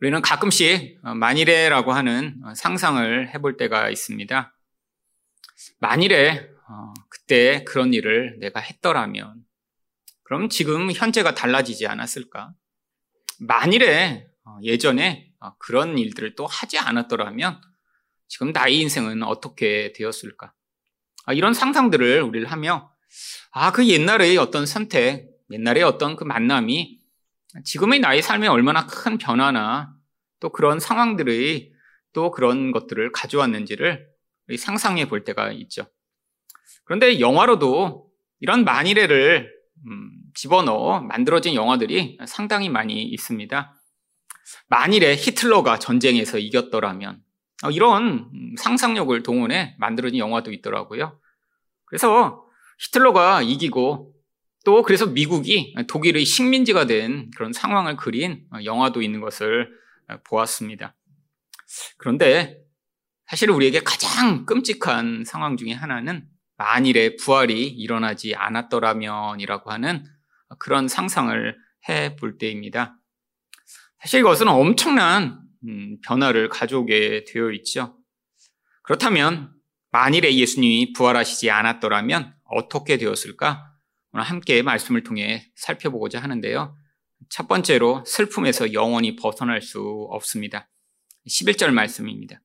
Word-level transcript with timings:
우리는 0.00 0.20
가끔씩 0.20 1.00
만일에라고 1.02 1.92
하는 1.92 2.42
상상을 2.56 3.34
해볼 3.34 3.56
때가 3.56 3.90
있습니다. 3.90 4.54
만일에 5.78 6.48
그때 7.08 7.64
그런 7.64 7.94
일을 7.94 8.38
내가 8.40 8.60
했더라면, 8.60 9.44
그럼 10.24 10.48
지금 10.48 10.90
현재가 10.92 11.34
달라지지 11.34 11.86
않았을까? 11.86 12.52
만일에 13.40 14.26
예전에 14.62 15.30
그런 15.58 15.98
일들을 15.98 16.34
또 16.34 16.46
하지 16.46 16.78
않았더라면 16.78 17.60
지금 18.28 18.52
나의 18.52 18.80
인생은 18.80 19.22
어떻게 19.22 19.92
되었을까? 19.92 20.52
이런 21.32 21.54
상상들을 21.54 22.22
우리를 22.22 22.50
하며 22.50 22.90
아, 23.52 23.70
그 23.70 23.86
옛날의 23.86 24.36
어떤 24.38 24.66
선택, 24.66 25.30
옛날의 25.50 25.82
어떤 25.84 26.16
그 26.16 26.24
만남이 26.24 26.98
지금의 27.62 28.00
나의 28.00 28.22
삶에 28.22 28.48
얼마나 28.48 28.86
큰 28.86 29.18
변화나 29.18 29.94
또 30.40 30.50
그런 30.50 30.80
상황들의 30.80 31.72
또 32.12 32.30
그런 32.30 32.72
것들을 32.72 33.12
가져왔는지를 33.12 34.06
상상해 34.58 35.08
볼 35.08 35.24
때가 35.24 35.52
있죠. 35.52 35.86
그런데 36.84 37.20
영화로도 37.20 38.10
이런 38.40 38.64
만일에를 38.64 39.52
음, 39.86 40.10
집어넣어 40.34 41.00
만들어진 41.00 41.54
영화들이 41.54 42.18
상당히 42.26 42.68
많이 42.68 43.02
있습니다. 43.02 43.74
만일에 44.68 45.14
히틀러가 45.16 45.78
전쟁에서 45.78 46.38
이겼더라면 46.38 47.22
어, 47.64 47.70
이런 47.70 48.30
상상력을 48.58 49.22
동원해 49.22 49.76
만들어진 49.78 50.18
영화도 50.18 50.52
있더라고요. 50.52 51.18
그래서 51.86 52.44
히틀러가 52.80 53.42
이기고 53.42 54.13
또 54.64 54.82
그래서 54.82 55.06
미국이 55.06 55.74
독일의 55.88 56.24
식민지가 56.24 56.86
된 56.86 57.30
그런 57.36 57.52
상황을 57.52 57.96
그린 57.96 58.46
영화도 58.64 59.02
있는 59.02 59.20
것을 59.20 59.70
보았습니다. 60.24 60.96
그런데 61.98 62.58
사실 63.26 63.50
우리에게 63.50 63.80
가장 63.80 64.46
끔찍한 64.46 65.24
상황 65.26 65.56
중에 65.56 65.72
하나는 65.72 66.26
만일에 66.56 67.16
부활이 67.16 67.66
일어나지 67.66 68.34
않았더라면이라고 68.34 69.70
하는 69.70 70.04
그런 70.58 70.88
상상을 70.88 71.56
해 71.88 72.16
볼 72.16 72.38
때입니다. 72.38 72.96
사실 74.00 74.20
이것은 74.20 74.48
엄청난 74.48 75.40
음, 75.66 75.98
변화를 76.06 76.48
가져오게 76.48 77.24
되어 77.26 77.50
있죠. 77.52 77.98
그렇다면 78.82 79.52
만일에 79.90 80.34
예수님이 80.34 80.92
부활하시지 80.92 81.50
않았더라면 81.50 82.34
어떻게 82.44 82.96
되었을까? 82.98 83.73
오늘 84.14 84.22
함께 84.26 84.62
말씀을 84.62 85.02
통해 85.02 85.50
살펴보고자 85.56 86.20
하는데요. 86.22 86.76
첫 87.30 87.48
번째로 87.48 88.04
슬픔에서 88.06 88.72
영원히 88.72 89.16
벗어날 89.16 89.60
수 89.60 90.06
없습니다. 90.08 90.70
11절 91.28 91.72
말씀입니다. 91.72 92.40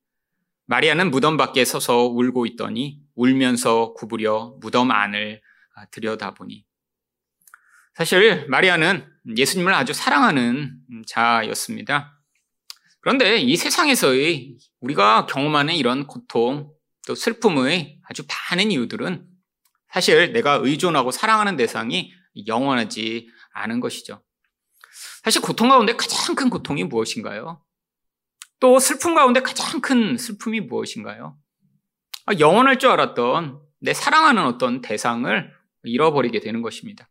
마리아는 0.66 1.12
무덤 1.12 1.38
밖에 1.38 1.64
서서 1.66 2.08
울고 2.08 2.48
있더니 2.48 3.00
울면서 3.14 3.94
구부려 3.94 4.58
무덤 4.62 4.90
안을 4.90 5.44
들여다보니 5.92 6.66
사실 7.94 8.48
마리아는 8.48 9.06
예수님을 9.38 9.72
아주 9.72 9.94
사랑하는 9.94 10.76
자였습니다. 11.06 12.20
그런데 13.00 13.38
이 13.38 13.56
세상에서의 13.56 14.58
우리가 14.80 15.28
경험하는 15.28 15.76
이런 15.76 16.08
고통 16.08 16.72
또 17.06 17.14
슬픔의 17.14 18.00
아주 18.10 18.24
많은 18.50 18.72
이유들은 18.72 19.29
사실 19.92 20.34
내가 20.34 20.56
의존하고 20.56 21.12
사랑하는 21.12 21.56
대상이 21.56 22.14
영원하지 22.48 23.30
않은 23.54 23.80
것이죠. 23.80 24.22
사실 25.24 25.42
고통 25.42 25.70
가운데 25.70 25.96
가장 25.96 26.36
큰 26.36 26.50
고통이 26.50 26.84
무엇인가요? 26.86 27.62
또 28.60 28.80
슬픔 28.80 29.16
가운데 29.16 29.42
가장 29.42 29.82
큰 29.82 30.18
슬픔이 30.18 30.62
무엇인가요? 30.62 31.38
아, 32.26 32.34
영원할 32.40 32.78
줄 32.78 32.90
알았던 32.92 33.62
내 33.80 33.94
사랑하는 33.94 34.46
어떤 34.46 34.82
대상을 34.82 35.54
잃어버리게 35.84 36.40
되는 36.40 36.62
것입니다. 36.62 37.10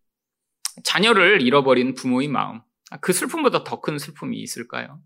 자녀를 0.84 1.43
잃어버린 1.43 1.95
부모의 1.95 2.28
마음, 2.28 2.60
아, 2.91 2.99
그 2.99 3.12
슬픔보다 3.12 3.65
더 3.65 3.81
큰 3.81 3.99
슬픔이 3.99 4.39
있을까요? 4.39 5.00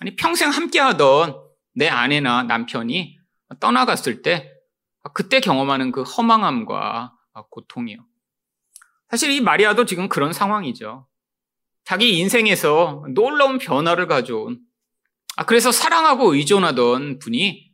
아니, 0.00 0.16
평생 0.16 0.50
함께하던 0.50 1.36
내 1.74 1.88
아내나 1.88 2.44
남편이 2.44 3.18
떠나갔을 3.60 4.22
때 4.22 4.52
그때 5.14 5.40
경험하는 5.40 5.92
그 5.92 6.02
허망함과 6.02 7.14
고통이요. 7.50 8.04
사실 9.10 9.30
이 9.30 9.40
마리아도 9.40 9.84
지금 9.86 10.08
그런 10.08 10.32
상황이죠. 10.32 11.06
자기 11.84 12.18
인생에서 12.18 13.04
놀라운 13.14 13.58
변화를 13.58 14.06
가져온 14.06 14.60
아, 15.36 15.46
그래서 15.46 15.70
사랑하고 15.70 16.34
의존하던 16.34 17.20
분이 17.20 17.72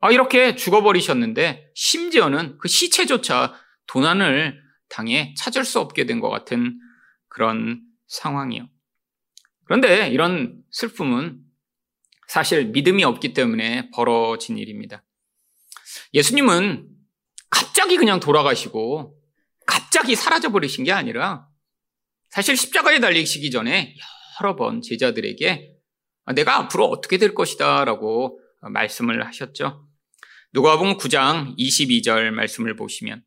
아, 0.00 0.10
이렇게 0.10 0.54
죽어버리셨는데 0.54 1.70
심지어는 1.74 2.58
그 2.58 2.68
시체조차 2.68 3.54
도난을 3.86 4.60
당해 4.88 5.34
찾을 5.36 5.64
수 5.64 5.80
없게 5.80 6.04
된 6.06 6.20
것 6.20 6.28
같은 6.28 6.78
그런 7.28 7.82
상황이요. 8.06 8.68
그런데 9.64 10.08
이런 10.10 10.62
슬픔은 10.70 11.40
사실 12.28 12.66
믿음이 12.66 13.02
없기 13.02 13.32
때문에 13.32 13.90
벌어진 13.90 14.58
일입니다. 14.58 15.02
예수님은 16.14 16.88
갑자기 17.50 17.96
그냥 17.96 18.20
돌아가시고 18.20 19.16
갑자기 19.66 20.14
사라져 20.14 20.50
버리신 20.50 20.84
게 20.84 20.92
아니라 20.92 21.46
사실 22.30 22.56
십자가에 22.56 23.00
달리시기 23.00 23.50
전에 23.50 23.94
여러 24.40 24.56
번 24.56 24.82
제자들에게 24.82 25.72
내가 26.34 26.56
앞으로 26.56 26.86
어떻게 26.86 27.18
될 27.18 27.34
것이다 27.34 27.84
라고 27.84 28.40
말씀을 28.60 29.26
하셨죠. 29.26 29.86
누가복음 30.52 30.96
9장 30.96 31.56
22절 31.58 32.30
말씀을 32.30 32.76
보시면 32.76 33.22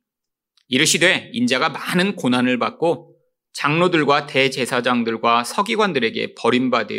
이르시되 0.67 1.31
인자가 1.33 1.69
많은 1.69 2.15
고난을 2.15 2.59
받고 2.59 3.15
장로들과 3.53 4.27
대제사장들과 4.27 5.43
서기관들에게 5.43 6.35
버림받아 6.35 6.93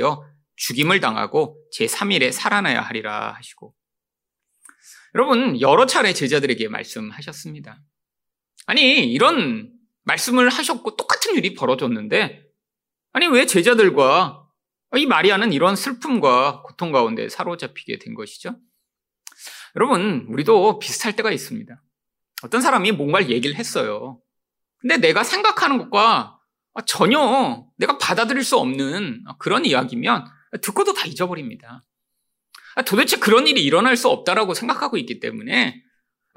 죽임을 0.56 1.00
당하고 1.00 1.56
제3일에 1.76 2.32
살아나야 2.32 2.80
하리라 2.80 3.34
하시고 3.34 3.74
여러분, 5.14 5.60
여러 5.60 5.86
차례 5.86 6.12
제자들에게 6.12 6.68
말씀하셨습니다. 6.68 7.80
아니, 8.66 9.12
이런 9.12 9.72
말씀을 10.04 10.48
하셨고 10.48 10.96
똑같은 10.96 11.34
일이 11.36 11.54
벌어졌는데, 11.54 12.44
아니, 13.12 13.26
왜 13.26 13.46
제자들과 13.46 14.46
이 14.96 15.06
마리아는 15.06 15.52
이런 15.52 15.76
슬픔과 15.76 16.62
고통 16.62 16.92
가운데 16.92 17.28
사로잡히게 17.28 17.98
된 17.98 18.14
것이죠? 18.14 18.56
여러분, 19.76 20.26
우리도 20.28 20.78
비슷할 20.78 21.14
때가 21.16 21.30
있습니다. 21.30 21.82
어떤 22.42 22.60
사람이 22.60 22.92
뭔가를 22.92 23.30
얘기를 23.30 23.56
했어요. 23.56 24.20
근데 24.78 24.96
내가 24.96 25.22
생각하는 25.22 25.78
것과 25.78 26.38
전혀 26.86 27.66
내가 27.76 27.98
받아들일 27.98 28.42
수 28.42 28.56
없는 28.56 29.24
그런 29.38 29.64
이야기면 29.66 30.24
듣고도 30.62 30.94
다 30.94 31.06
잊어버립니다. 31.06 31.82
아, 32.76 32.82
도대체 32.82 33.16
그런 33.18 33.46
일이 33.46 33.62
일어날 33.64 33.96
수 33.96 34.08
없다라고 34.08 34.54
생각하고 34.54 34.96
있기 34.96 35.20
때문에 35.20 35.82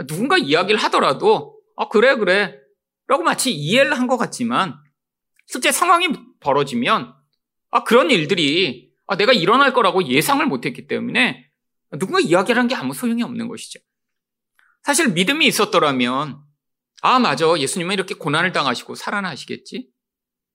누군가 0.07 0.38
이야기를 0.38 0.79
하더라도 0.83 1.59
아 1.75 1.88
그래 1.89 2.16
그래 2.16 2.55
라고 3.07 3.23
마치 3.23 3.51
이해를 3.51 3.97
한 3.97 4.07
것 4.07 4.17
같지만 4.17 4.75
실제 5.45 5.71
상황이 5.71 6.07
벌어지면 6.39 7.13
아 7.71 7.83
그런 7.83 8.09
일들이 8.11 8.91
아, 9.07 9.17
내가 9.17 9.33
일어날 9.33 9.73
거라고 9.73 10.03
예상을 10.07 10.45
못했기 10.45 10.88
때문에 10.88 11.49
누군가 11.99 12.19
이야기를 12.19 12.59
한 12.59 12.67
게 12.67 12.75
아무 12.75 12.94
소용이 12.94 13.21
없는 13.23 13.47
것이죠. 13.47 13.79
사실 14.83 15.09
믿음이 15.09 15.45
있었더라면 15.47 16.39
아 17.01 17.19
맞아 17.19 17.45
예수님은 17.57 17.94
이렇게 17.94 18.15
고난을 18.15 18.51
당하시고 18.53 18.95
살아나시겠지. 18.95 19.89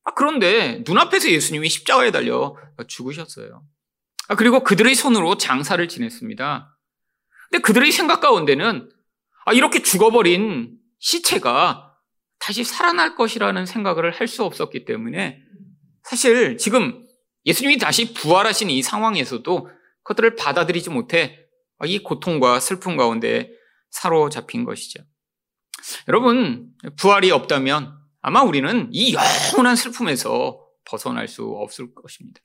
아 0.05 0.15
그런데 0.15 0.83
눈앞에서 0.87 1.31
예수님이 1.31 1.69
십자가에 1.69 2.11
달려 2.11 2.57
죽으셨어요. 2.89 3.63
아, 4.29 4.37
그리고 4.37 4.63
그들의 4.63 4.95
손으로 4.95 5.37
장사를 5.37 5.87
지냈습니다. 5.89 6.79
근데 7.51 7.63
그들의 7.63 7.91
생각 7.93 8.21
가운데는 8.21 8.91
아, 9.47 9.53
이렇게 9.53 9.83
죽어버린 9.83 10.79
시체가 10.99 11.97
다시 12.39 12.63
살아날 12.63 13.17
것이라는 13.17 13.67
생각을 13.67 14.13
할 14.13 14.29
수 14.29 14.45
없었기 14.45 14.85
때문에 14.85 15.43
사실 16.05 16.59
지금 16.59 17.07
예수님이 17.47 17.79
다시 17.79 18.13
부활하신 18.15 18.71
이 18.71 18.83
상황에서도 18.83 19.71
그들을 20.05 20.37
받아들이지 20.37 20.91
못해 20.91 21.39
이 21.85 21.99
고통과 22.03 22.61
슬픔 22.61 22.97
가운데 22.97 23.51
사로잡힌 23.91 24.65
것이죠. 24.65 25.03
여러분, 26.09 26.71
부활이 26.97 27.31
없다면 27.31 27.97
아마 28.21 28.43
우리는 28.43 28.89
이 28.93 29.15
영원한 29.15 29.77
슬픔에서 29.77 30.61
벗어날 30.85 31.29
수 31.29 31.45
없을 31.45 31.95
것입니다. 31.95 32.41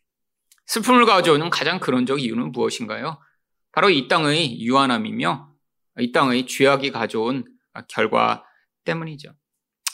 슬픔을 0.65 1.05
가져오는 1.05 1.49
가장 1.49 1.79
근원적 1.79 2.21
이유는 2.21 2.51
무엇인가요? 2.51 3.19
바로 3.71 3.89
이 3.89 4.07
땅의 4.07 4.61
유한함이며 4.61 5.49
이 5.99 6.11
땅의 6.11 6.47
죄악이 6.47 6.91
가져온 6.91 7.45
결과 7.87 8.43
때문이죠. 8.85 9.33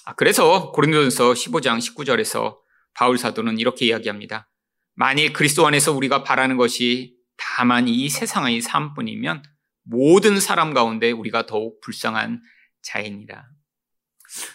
아, 0.05 0.13
그래서 0.15 0.71
고린도전서 0.71 1.33
15장 1.33 1.77
19절에서 1.77 2.57
바울 2.93 3.17
사도는 3.17 3.59
이렇게 3.59 3.85
이야기합니다. 3.85 4.49
만일 4.95 5.33
그리스도 5.33 5.65
안에서 5.65 5.93
우리가 5.93 6.23
바라는 6.23 6.57
것이 6.57 7.15
다만 7.37 7.87
이 7.87 8.09
세상의 8.09 8.61
삶뿐이면 8.61 9.43
모든 9.83 10.39
사람 10.39 10.73
가운데 10.73 11.11
우리가 11.11 11.45
더욱 11.45 11.79
불쌍한 11.81 12.41
자입니다. 12.81 13.49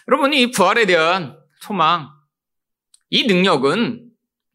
여러분, 0.07 0.33
이 0.33 0.51
부활에 0.51 0.85
대한 0.85 1.37
소망, 1.61 2.09
이 3.09 3.27
능력은 3.27 4.04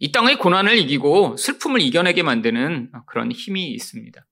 이 0.00 0.12
땅의 0.12 0.38
고난을 0.38 0.78
이기고 0.78 1.36
슬픔을 1.36 1.82
이겨내게 1.82 2.22
만드는 2.22 2.90
그런 3.06 3.30
힘이 3.30 3.70
있습니다. 3.72 4.26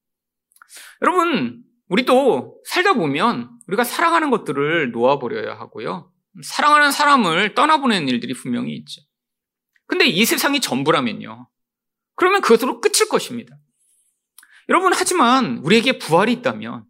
여러분, 1.02 1.62
우리도 1.88 2.62
살다 2.64 2.94
보면 2.94 3.50
우리가 3.66 3.84
사랑하는 3.84 4.30
것들을 4.30 4.90
놓아버려야 4.92 5.58
하고요. 5.58 6.10
사랑하는 6.42 6.90
사람을 6.90 7.54
떠나보내는 7.54 8.08
일들이 8.08 8.32
분명히 8.32 8.76
있죠. 8.76 9.02
근데 9.86 10.06
이 10.06 10.24
세상이 10.24 10.60
전부라면요. 10.60 11.48
그러면 12.16 12.40
그것으로 12.40 12.80
끝일 12.80 13.08
것입니다. 13.08 13.54
여러분, 14.70 14.92
하지만 14.94 15.58
우리에게 15.58 15.98
부활이 15.98 16.32
있다면, 16.32 16.84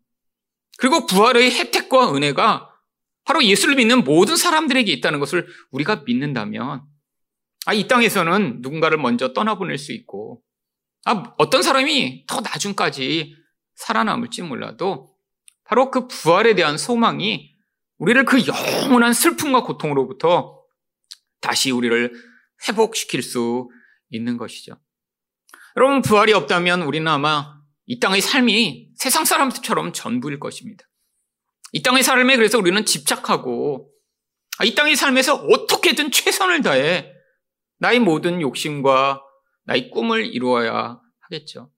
그리고 0.79 1.07
부활의 1.07 1.51
혜택과 1.51 2.15
은혜가 2.15 2.71
바로 3.25 3.43
예수를 3.43 3.75
믿는 3.75 4.05
모든 4.05 4.37
사람들에게 4.37 4.91
있다는 4.93 5.19
것을 5.19 5.49
우리가 5.73 6.05
믿는다면, 6.07 6.83
아, 7.69 7.75
이 7.75 7.87
땅에서는 7.87 8.61
누군가를 8.63 8.97
먼저 8.97 9.35
떠나보낼 9.35 9.77
수 9.77 9.93
있고, 9.93 10.41
아, 11.05 11.35
어떤 11.37 11.63
사람이 11.63 12.25
더 12.27 12.41
나중까지 12.41 13.37
살아남을지 13.75 14.41
몰라도, 14.41 15.15
바로 15.65 15.91
그 15.91 16.09
부활에 16.09 16.55
대한 16.55 16.79
소망이 16.79 17.55
우리를 17.99 18.25
그 18.25 18.39
영원한 18.47 19.13
슬픔과 19.13 19.65
고통으로부터 19.65 20.63
다시 21.43 21.71
우리를 21.71 22.11
회복시킬 22.67 23.23
수 23.23 23.69
있는 24.09 24.39
것이죠. 24.39 24.81
여러분, 25.77 26.01
부활이 26.01 26.33
없다면 26.33 26.81
우리는 26.85 27.07
아마 27.07 27.53
이 27.85 28.01
땅의 28.01 28.23
삶이 28.23 28.93
세상 28.97 29.27
사람들처럼 29.27 29.93
전부일 29.93 30.41
것입니다. 30.41 30.87
이 31.73 31.83
땅의 31.83 32.03
삶에 32.03 32.35
그래서 32.37 32.57
우리는 32.57 32.83
집착하고 32.87 33.91
아, 34.57 34.65
이 34.65 34.75
땅의 34.75 34.97
삶에서 34.97 35.35
어떻게든 35.35 36.13
최선을 36.13 36.63
다해 36.63 37.18
나의 37.79 38.01
모든 38.01 38.41
욕심과 38.41 39.23
나의 39.65 39.91
꿈을 39.91 40.27
이루어야 40.27 41.01
하겠죠. 41.21 41.71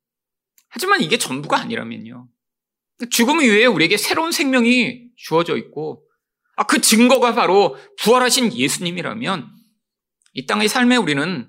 하지만 0.69 1.01
이게 1.01 1.19
전부가 1.19 1.59
아니라면요. 1.59 2.29
죽음 3.11 3.41
이후에 3.41 3.67
우리에게 3.67 3.97
새로운 3.97 4.33
생명이 4.33 5.11
주어져 5.17 5.57
있고 5.57 6.07
아, 6.57 6.65
그 6.65 6.81
증거가 6.81 7.35
바로 7.35 7.77
부활하신 8.01 8.53
예수님이라면 8.53 9.51
이 10.35 10.47
땅의 10.47 10.69
삶에 10.69 10.97
우리는 10.97 11.49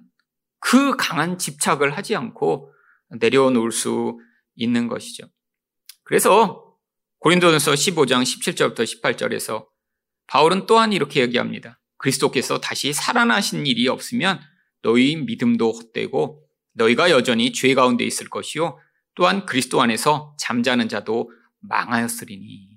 그 0.60 0.96
강한 0.96 1.38
집착을 1.38 1.98
하지 1.98 2.16
않고 2.16 2.74
내려놓을 3.20 3.72
수 3.72 4.18
있는 4.56 4.88
것이죠. 4.88 5.28
그래서 6.04 6.78
고린도전서 7.20 7.74
15장 7.74 8.24
17절부터 8.24 9.02
18절에서 9.02 9.68
바울은 10.28 10.66
또한 10.66 10.94
이렇게 10.94 11.22
얘기합니다. 11.22 11.81
그리스도께서 12.02 12.60
다시 12.60 12.94
살아나신 12.94 13.68
일이 13.68 13.88
없으면 13.88 14.42
너희 14.82 15.16
믿음도 15.16 15.72
헛되고 15.72 16.44
너희가 16.74 17.12
여전히 17.12 17.54
죄 17.54 17.74
가운데 17.76 18.04
있을 18.04 18.28
것이요 18.30 18.80
또한 19.16 19.46
그리스도 19.46 19.82
안에서 19.82 20.36
잠자는 20.40 20.90
자도 20.90 21.32
망하였으리니. 21.60 22.70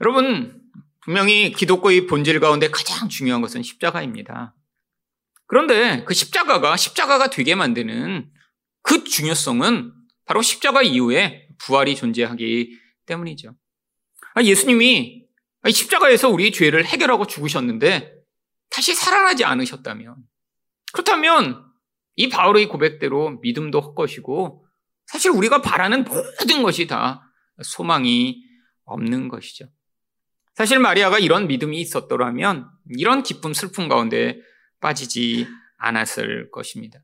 여러분 0.00 0.60
분명히 1.02 1.52
기독교의 1.52 2.06
본질 2.06 2.40
가운데 2.40 2.68
가장 2.68 3.08
중요한 3.08 3.40
것은 3.40 3.62
십자가입니다. 3.62 4.54
그런데 5.46 6.02
그 6.04 6.14
십자가가 6.14 6.76
십자가가 6.76 7.30
되게 7.30 7.54
만드는 7.54 8.28
그 8.82 9.04
중요성은 9.04 9.92
바로 10.24 10.42
십자가 10.42 10.82
이후에 10.82 11.48
부활이 11.58 11.94
존재하기 11.94 12.76
때문이죠. 13.06 13.54
아, 14.34 14.42
예수님이 14.42 15.23
십자가에서 15.72 16.28
우리의 16.28 16.52
죄를 16.52 16.84
해결하고 16.84 17.26
죽으셨는데 17.26 18.12
다시 18.70 18.94
살아나지 18.94 19.44
않으셨다면 19.44 20.16
그렇다면 20.92 21.64
이 22.16 22.28
바울의 22.28 22.68
고백대로 22.68 23.38
믿음도 23.40 23.80
헛것이고 23.80 24.66
사실 25.06 25.30
우리가 25.30 25.62
바라는 25.62 26.04
모든 26.04 26.62
것이 26.62 26.86
다 26.86 27.22
소망이 27.62 28.42
없는 28.84 29.28
것이죠. 29.28 29.66
사실 30.54 30.78
마리아가 30.78 31.18
이런 31.18 31.48
믿음이 31.48 31.80
있었더라면 31.80 32.68
이런 32.96 33.22
기쁨, 33.22 33.52
슬픔 33.54 33.88
가운데 33.88 34.40
빠지지 34.80 35.48
않았을 35.78 36.50
것입니다. 36.50 37.00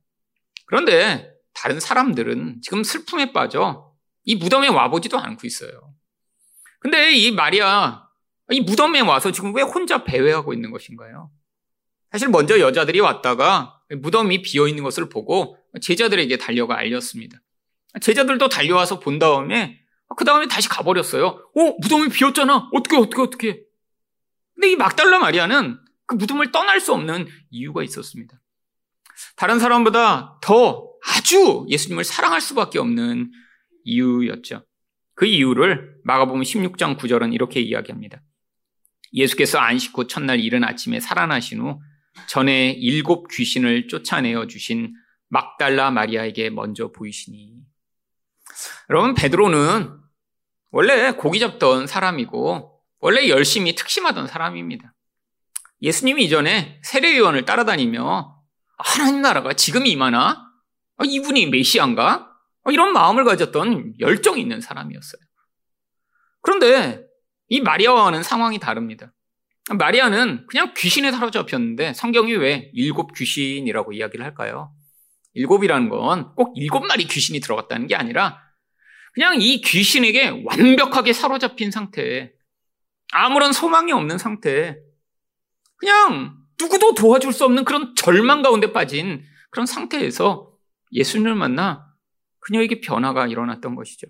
그런데 0.67 1.33
다른 1.53 1.81
사람들은 1.81 2.61
지금 2.62 2.85
슬픔에 2.85 3.33
빠져 3.33 3.93
이 4.25 4.37
무덤에 4.37 4.69
와보지도 4.69 5.19
않고 5.19 5.47
있어요. 5.47 5.95
근데 6.79 7.12
이 7.12 7.33
마리아, 7.33 8.09
이 8.50 8.61
무덤에 8.61 9.00
와서 9.00 9.32
지금 9.32 9.55
왜 9.55 9.62
혼자 9.62 10.05
배회하고 10.05 10.52
있는 10.52 10.70
것인가요? 10.70 11.31
사실 12.11 12.29
먼저 12.29 12.58
여자들이 12.58 13.00
왔다가 13.00 13.81
무덤이 13.91 14.43
비어 14.43 14.67
있는 14.67 14.82
것을 14.82 15.08
보고 15.08 15.56
제자들에게 15.81 16.37
달려가 16.38 16.76
알렸습니다. 16.79 17.38
제자들도 18.00 18.49
달려와서 18.49 19.00
본 19.00 19.19
다음에 19.19 19.81
그 20.17 20.25
다음에 20.25 20.49
다시 20.49 20.69
가버렸어요. 20.69 21.26
어, 21.26 21.76
무덤이 21.81 22.08
비었잖아. 22.08 22.70
어떻게, 22.73 22.97
어떻게, 22.97 23.23
어떻게. 23.23 23.62
근데 24.55 24.73
이 24.73 24.76
막달라 24.76 25.19
마리아는 25.19 25.79
그 26.06 26.17
무덤을 26.17 26.50
떠날 26.50 26.81
수 26.81 26.93
없는 26.93 27.29
이유가 27.50 27.85
있었습니다. 27.85 28.41
다른 29.37 29.61
사람보다 29.61 30.38
더 30.43 30.91
아주 31.06 31.67
예수님을 31.69 32.05
사랑할 32.05 32.41
수밖에 32.41 32.79
없는 32.79 33.31
이유였죠. 33.85 34.64
그 35.14 35.26
이유를 35.26 36.00
마가복음 36.05 36.43
16장 36.43 36.99
9절은 36.99 37.32
이렇게 37.32 37.61
이야기합니다. 37.61 38.23
예수께서 39.12 39.59
안식 39.59 39.97
후 39.97 40.07
첫날 40.07 40.41
이른 40.41 40.65
아침에 40.65 41.01
살아나신 41.01 41.61
후 41.61 41.81
전에 42.29 42.71
일곱 42.71 43.29
귀신을 43.29 43.89
쫓아내어 43.89 44.47
주신 44.47 44.95
막달라 45.29 45.91
마리아에게 45.91 46.51
먼저 46.51 46.93
보이시니. 46.93 47.55
여러분, 48.89 49.15
베드로는 49.15 49.97
원래 50.71 51.12
고기 51.12 51.39
잡던 51.39 51.87
사람이고, 51.87 52.81
원래 53.01 53.29
열심히 53.29 53.75
특심하던 53.75 54.27
사람입니다. 54.27 54.95
예수님이 55.83 56.25
이전에 56.25 56.81
세례요원을 56.83 57.45
따라다니며 57.45 58.37
하나님 58.77 59.23
나라가 59.23 59.53
지금 59.55 59.87
임하나? 59.87 60.47
아, 60.97 61.05
이분이 61.05 61.47
메시아인가? 61.47 62.31
아, 62.65 62.71
이런 62.71 62.93
마음을 62.93 63.25
가졌던 63.25 63.95
열정이 64.00 64.40
있는 64.40 64.61
사람이었어요. 64.61 65.23
그런데 66.43 67.10
이 67.50 67.61
마리아와는 67.61 68.23
상황이 68.23 68.59
다릅니다. 68.59 69.12
마리아는 69.71 70.47
그냥 70.47 70.73
귀신에 70.76 71.11
사로잡혔는데 71.12 71.92
성경이 71.92 72.33
왜 72.35 72.71
일곱 72.73 73.12
귀신이라고 73.14 73.92
이야기를 73.92 74.25
할까요? 74.25 74.73
일곱이라는 75.35 75.88
건 75.90 76.35
꼭 76.37 76.54
일곱 76.57 76.87
마리 76.87 77.04
귀신이 77.04 77.40
들어갔다는 77.40 77.87
게 77.87 77.95
아니라 77.97 78.40
그냥 79.12 79.37
이 79.40 79.61
귀신에게 79.61 80.42
완벽하게 80.45 81.12
사로잡힌 81.12 81.71
상태에 81.71 82.30
아무런 83.12 83.52
소망이 83.52 83.92
없는 83.92 84.19
상태에 84.19 84.76
그냥 85.76 86.37
누구도 86.61 86.95
도와줄 86.95 87.33
수 87.33 87.45
없는 87.45 87.64
그런 87.64 87.95
절망 87.97 88.42
가운데 88.42 88.73
빠진 88.73 89.25
그런 89.50 89.66
상태에서 89.66 90.52
예수님을 90.92 91.35
만나 91.35 91.87
그녀에게 92.40 92.80
변화가 92.80 93.26
일어났던 93.26 93.75
것이죠. 93.75 94.07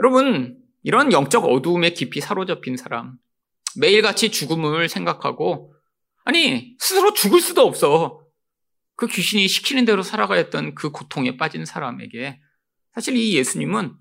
여러분, 0.00 0.58
이런 0.84 1.12
영적 1.12 1.44
어두움에 1.44 1.90
깊이 1.90 2.20
사로잡힌 2.20 2.76
사람, 2.76 3.16
매일같이 3.76 4.30
죽음을 4.30 4.88
생각하고, 4.88 5.74
아니, 6.24 6.76
스스로 6.78 7.12
죽을 7.12 7.40
수도 7.40 7.62
없어. 7.62 8.20
그 8.94 9.06
귀신이 9.08 9.48
시키는 9.48 9.86
대로 9.86 10.02
살아가야 10.02 10.38
했던 10.38 10.74
그 10.74 10.90
고통에 10.90 11.36
빠진 11.36 11.64
사람에게 11.64 12.40
사실 12.94 13.16
이 13.16 13.34
예수님은 13.34 13.94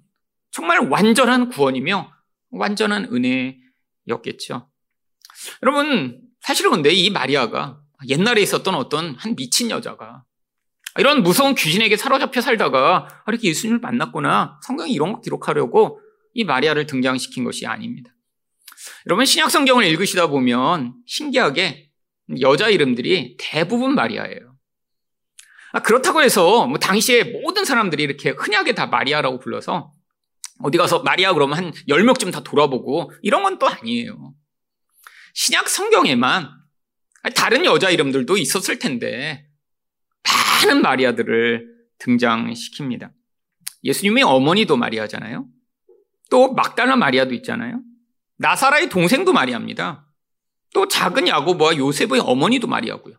정말 0.52 0.88
완전한 0.90 1.50
구원이며 1.50 2.12
완전한 2.52 3.06
은혜였겠죠. 3.12 4.70
여러분, 5.63 6.22
사실은 6.42 6.72
근데 6.72 6.92
이 6.92 7.10
마리아가 7.10 7.82
옛날에 8.08 8.42
있었던 8.42 8.75
어떤 8.75 9.16
한 9.16 9.36
미친 9.36 9.72
여자가 9.72 10.25
이런 11.00 11.24
무서운 11.24 11.56
귀신에게 11.56 11.98
사로잡혀 11.98 12.42
살다가 12.42 13.08
이렇게 13.28 13.48
예수님을 13.48 13.80
만났구나. 13.80 14.60
성경이 14.62 14.92
이런 14.92 15.13
거 15.13 15.22
기록하려고 15.22 16.03
이 16.34 16.44
마리아를 16.44 16.86
등장시킨 16.86 17.44
것이 17.44 17.66
아닙니다. 17.66 18.12
여러분, 19.08 19.25
신약 19.25 19.52
성경을 19.52 19.86
읽으시다 19.86 20.28
보면 20.28 20.96
신기하게 21.06 21.90
여자 22.42 22.70
이름들이 22.70 23.38
대부분 23.40 23.96
마리아예요. 23.96 24.56
아, 25.74 25.82
그렇다고 25.82 26.22
해서 26.22 26.68
뭐 26.68 26.78
당시에 26.78 27.24
모든 27.24 27.66
사람들이 27.66 28.04
이렇게 28.04 28.30
흔하게 28.30 28.75
다 28.75 28.86
마리아라고 28.88 29.40
불러서 29.40 29.92
어디 30.60 30.78
가서 30.78 31.00
마리아 31.02 31.34
그러면 31.34 31.58
한 31.58 31.72
10명쯤 31.90 32.32
다 32.32 32.42
돌아보고 32.44 33.12
이런 33.22 33.44
건 33.44 33.58
또 33.58 33.68
아니에요. 33.68 34.34
신약 35.34 35.68
성경에만 35.68 36.50
다른 37.36 37.66
여자 37.66 37.90
이름들도 37.90 38.38
있었을 38.38 38.78
텐데 38.78 39.48
많은 40.63 40.82
마리아들을 40.82 41.68
등장시킵니다. 42.00 43.12
예수님의 43.84 44.24
어머니도 44.24 44.78
마리아잖아요. 44.78 45.48
또 46.34 46.52
막달라 46.52 46.96
마리아도 46.96 47.36
있잖아요. 47.36 47.80
나사라의 48.38 48.90
동생도 48.90 49.34
마리아입니다. 49.34 50.08
또 50.74 50.88
작은 50.88 51.28
야고보와 51.28 51.78
요셉의 51.78 52.22
어머니도 52.22 52.66
마리아고요. 52.66 53.18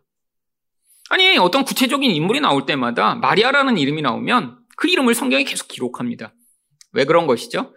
아니 1.09 1.37
어떤 1.37 1.63
구체적인 1.63 2.11
인물이 2.11 2.41
나올 2.41 2.65
때마다 2.65 3.15
마리아라는 3.15 3.77
이름이 3.77 4.01
나오면 4.01 4.59
그 4.75 4.89
이름을 4.89 5.15
성경에 5.15 5.45
계속 5.45 5.69
기록합니다. 5.69 6.33
왜 6.91 7.05
그런 7.05 7.25
것이죠? 7.25 7.73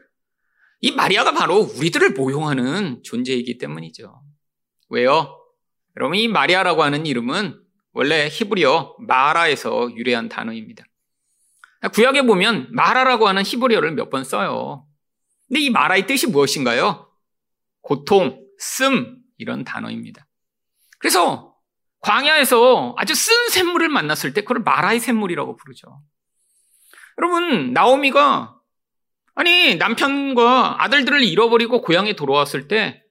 이 0.80 0.90
마리아가 0.90 1.30
바로 1.30 1.58
우리들을 1.58 2.14
모용하는 2.14 3.04
존재이기 3.04 3.58
때문이죠. 3.58 4.20
왜요? 4.88 5.38
여러분 5.96 6.16
이 6.18 6.26
마리아라고 6.26 6.82
하는 6.82 7.06
이름은 7.06 7.60
원래 7.92 8.28
히브리어 8.28 8.96
마라에서 9.06 9.94
유래한 9.94 10.28
단어입니다. 10.28 10.82
구약에 11.94 12.22
보면 12.22 12.70
마라라고 12.72 13.28
하는 13.28 13.44
히브리어를 13.44 13.92
몇 13.92 14.10
번 14.10 14.24
써요. 14.24 14.87
근데 15.48 15.60
이 15.60 15.70
마라의 15.70 16.06
뜻이 16.06 16.26
무엇인가요? 16.26 17.10
고통, 17.80 18.44
씀 18.58 19.18
이런 19.38 19.64
단어입니다. 19.64 20.26
그래서 20.98 21.54
광야에서 22.00 22.94
아주 22.98 23.14
쓴 23.14 23.48
샘물을 23.50 23.88
만났을 23.88 24.34
때 24.34 24.42
그걸 24.42 24.62
마라의 24.62 25.00
샘물이라고 25.00 25.56
부르죠. 25.56 26.02
여러분 27.18 27.72
나오미가 27.72 28.54
아니 29.34 29.76
남편과 29.76 30.82
아들들을 30.82 31.22
잃어버리고 31.24 31.80
고향에 31.82 32.14
돌아왔을 32.14 32.68
때 32.68 33.02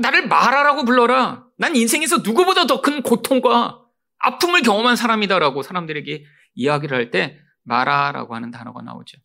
나를 0.00 0.28
마라라고 0.28 0.84
불러라. 0.84 1.44
난 1.58 1.74
인생에서 1.76 2.18
누구보다 2.18 2.66
더 2.66 2.80
큰 2.80 3.02
고통과 3.02 3.82
아픔을 4.18 4.62
경험한 4.62 4.96
사람이다라고 4.96 5.62
사람들에게 5.62 6.24
이야기를 6.54 6.96
할 6.96 7.10
때 7.10 7.38
마라라고 7.62 8.34
하는 8.34 8.50
단어가 8.50 8.82
나오죠. 8.82 9.18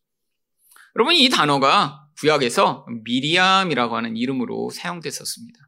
여러분 0.95 1.15
이 1.15 1.29
단어가 1.29 2.04
구약에서 2.19 2.85
미리암이라고 3.03 3.95
하는 3.95 4.15
이름으로 4.17 4.69
사용됐었습니다. 4.69 5.59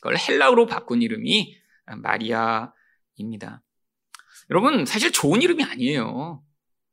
그걸 0.00 0.16
헬라어로 0.16 0.66
바꾼 0.66 1.02
이름이 1.02 1.56
마리아입니다. 2.02 3.62
여러분 4.50 4.86
사실 4.86 5.10
좋은 5.12 5.42
이름이 5.42 5.64
아니에요. 5.64 6.42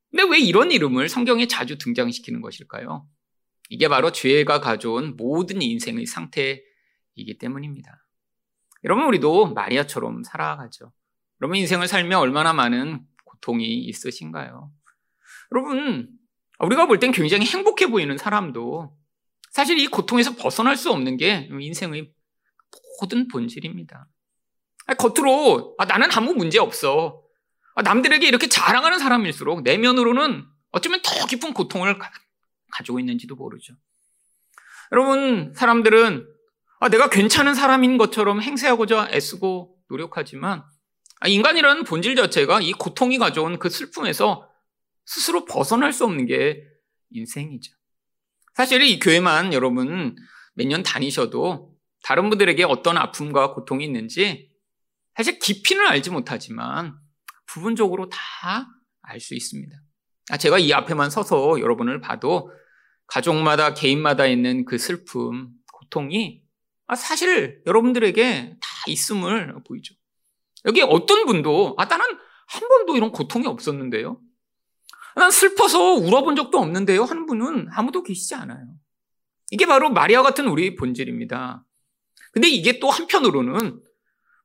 근데 0.10 0.24
왜 0.30 0.40
이런 0.40 0.72
이름을 0.72 1.10
성경에 1.10 1.48
자주 1.48 1.78
등장시키는 1.78 2.42
것일까요? 2.42 3.08
이게 3.70 3.88
바로 3.88 4.12
죄가 4.12 4.60
가져온 4.60 5.16
모든 5.16 5.62
인생의 5.62 6.06
상태이기 6.06 7.38
때문입니다. 7.40 8.06
여러분 8.84 9.06
우리도 9.06 9.54
마리아처럼 9.54 10.24
살아가죠. 10.24 10.92
여러분 11.42 11.58
인생을 11.58 11.88
살며 11.88 12.20
얼마나 12.20 12.54
많은 12.54 13.02
고통이 13.26 13.66
있으신가요? 13.86 14.72
여러분 15.52 16.10
우리가 16.60 16.86
볼 16.88 17.00
땐 17.00 17.12
굉장히 17.12 17.46
행복해 17.46 17.88
보이는 17.88 18.18
사람도 18.18 18.96
사실 19.54 19.78
이 19.78 19.88
고통에서 19.88 20.36
벗어날 20.36 20.76
수 20.76 20.92
없는 20.92 21.16
게 21.16 21.48
인생의 21.52 22.12
모든 23.00 23.28
본질입니다. 23.28 24.08
겉으로 24.98 25.76
아, 25.78 25.86
나는 25.86 26.12
아무 26.12 26.34
문제 26.34 26.58
없어. 26.60 27.22
아, 27.76 27.84
남들에게 27.84 28.28
이렇게 28.28 28.48
자랑하는 28.48 28.98
사람일수록 28.98 29.62
내면으로는 29.62 30.44
어쩌면 30.72 31.02
더 31.04 31.28
깊은 31.28 31.54
고통을 31.54 32.00
가, 32.00 32.12
지고 32.84 33.00
있는지도 33.00 33.36
모르죠. 33.36 33.76
여러분 34.92 35.54
사람들은 35.56 36.28
아, 36.80 36.90
내가 36.90 37.10
괜찮은 37.10 37.54
사람인 37.54 37.98
것처럼 37.98 38.42
행세하고자 38.42 39.10
애쓰고 39.12 39.78
노력하지만 39.88 40.64
아, 41.20 41.28
인간이라는 41.28 41.84
본질 41.84 42.16
자체가 42.16 42.62
이 42.62 42.74
고통이 42.74 43.20
가져온 43.20 43.60
그 43.60 43.70
슬픔에서 43.70 44.50
스스로 45.06 45.46
벗어날 45.46 45.94
수 45.94 46.06
없는 46.06 46.26
게 46.26 46.64
인생이죠. 47.12 47.72
사실 48.54 48.82
이 48.84 49.00
교회만 49.00 49.54
여러분 49.54 50.16
몇 50.56 50.68
년 50.68 50.84
다니셔도 50.84 51.74
다른 52.04 52.30
분들에게 52.30 52.64
어떤 52.66 52.98
아픔과 52.98 53.54
고통이 53.54 53.86
있는지 53.86 54.52
사실 55.16 55.40
깊이는 55.40 55.86
알지 55.88 56.12
못하지만 56.12 56.96
부분적으로 57.48 58.10
다 58.10 58.68
알 59.06 59.20
수 59.20 59.36
있습니다. 59.36 59.76
아, 60.32 60.38
제가 60.38 60.60
이 60.60 60.72
앞에만 60.72 61.10
서서 61.10 61.60
여러분을 61.60 62.00
봐도 62.00 62.50
가족마다 63.08 63.74
개인마다 63.74 64.28
있는 64.28 64.64
그 64.64 64.78
슬픔, 64.78 65.50
고통이 65.74 66.42
아, 66.88 66.96
사실 66.96 67.62
여러분들에게 67.68 68.58
다 68.62 68.68
있음을 68.88 69.56
보이죠. 69.68 69.94
여기 70.66 70.82
어떤 70.82 71.26
분도 71.26 71.76
아 71.78 71.84
나는 71.86 72.06
한 72.48 72.70
번도 72.70 72.96
이런 72.96 73.12
고통이 73.12 73.46
없었는데요. 73.46 74.22
난 75.16 75.32
슬퍼서 75.32 75.94
울어본 75.94 76.36
적도 76.36 76.58
없는데요. 76.60 77.04
하는 77.04 77.26
분은 77.26 77.68
아무도 77.72 78.04
계시지 78.04 78.36
않아요. 78.36 78.66
이게 79.52 79.66
바로 79.66 79.90
마리아 79.90 80.24
같은 80.24 80.48
우리 80.48 80.76
본질입니다. 80.76 81.64
근데 82.32 82.48
이게 82.48 82.80
또 82.80 82.90
한편으로는 82.90 83.80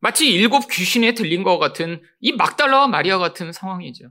마치 0.00 0.30
일곱 0.30 0.68
귀신에 0.68 1.14
들린 1.14 1.42
것 1.42 1.58
같은 1.58 2.02
이 2.20 2.32
막달라와 2.32 2.88
마리아 2.88 3.18
같은 3.18 3.52
상황이죠. 3.52 4.10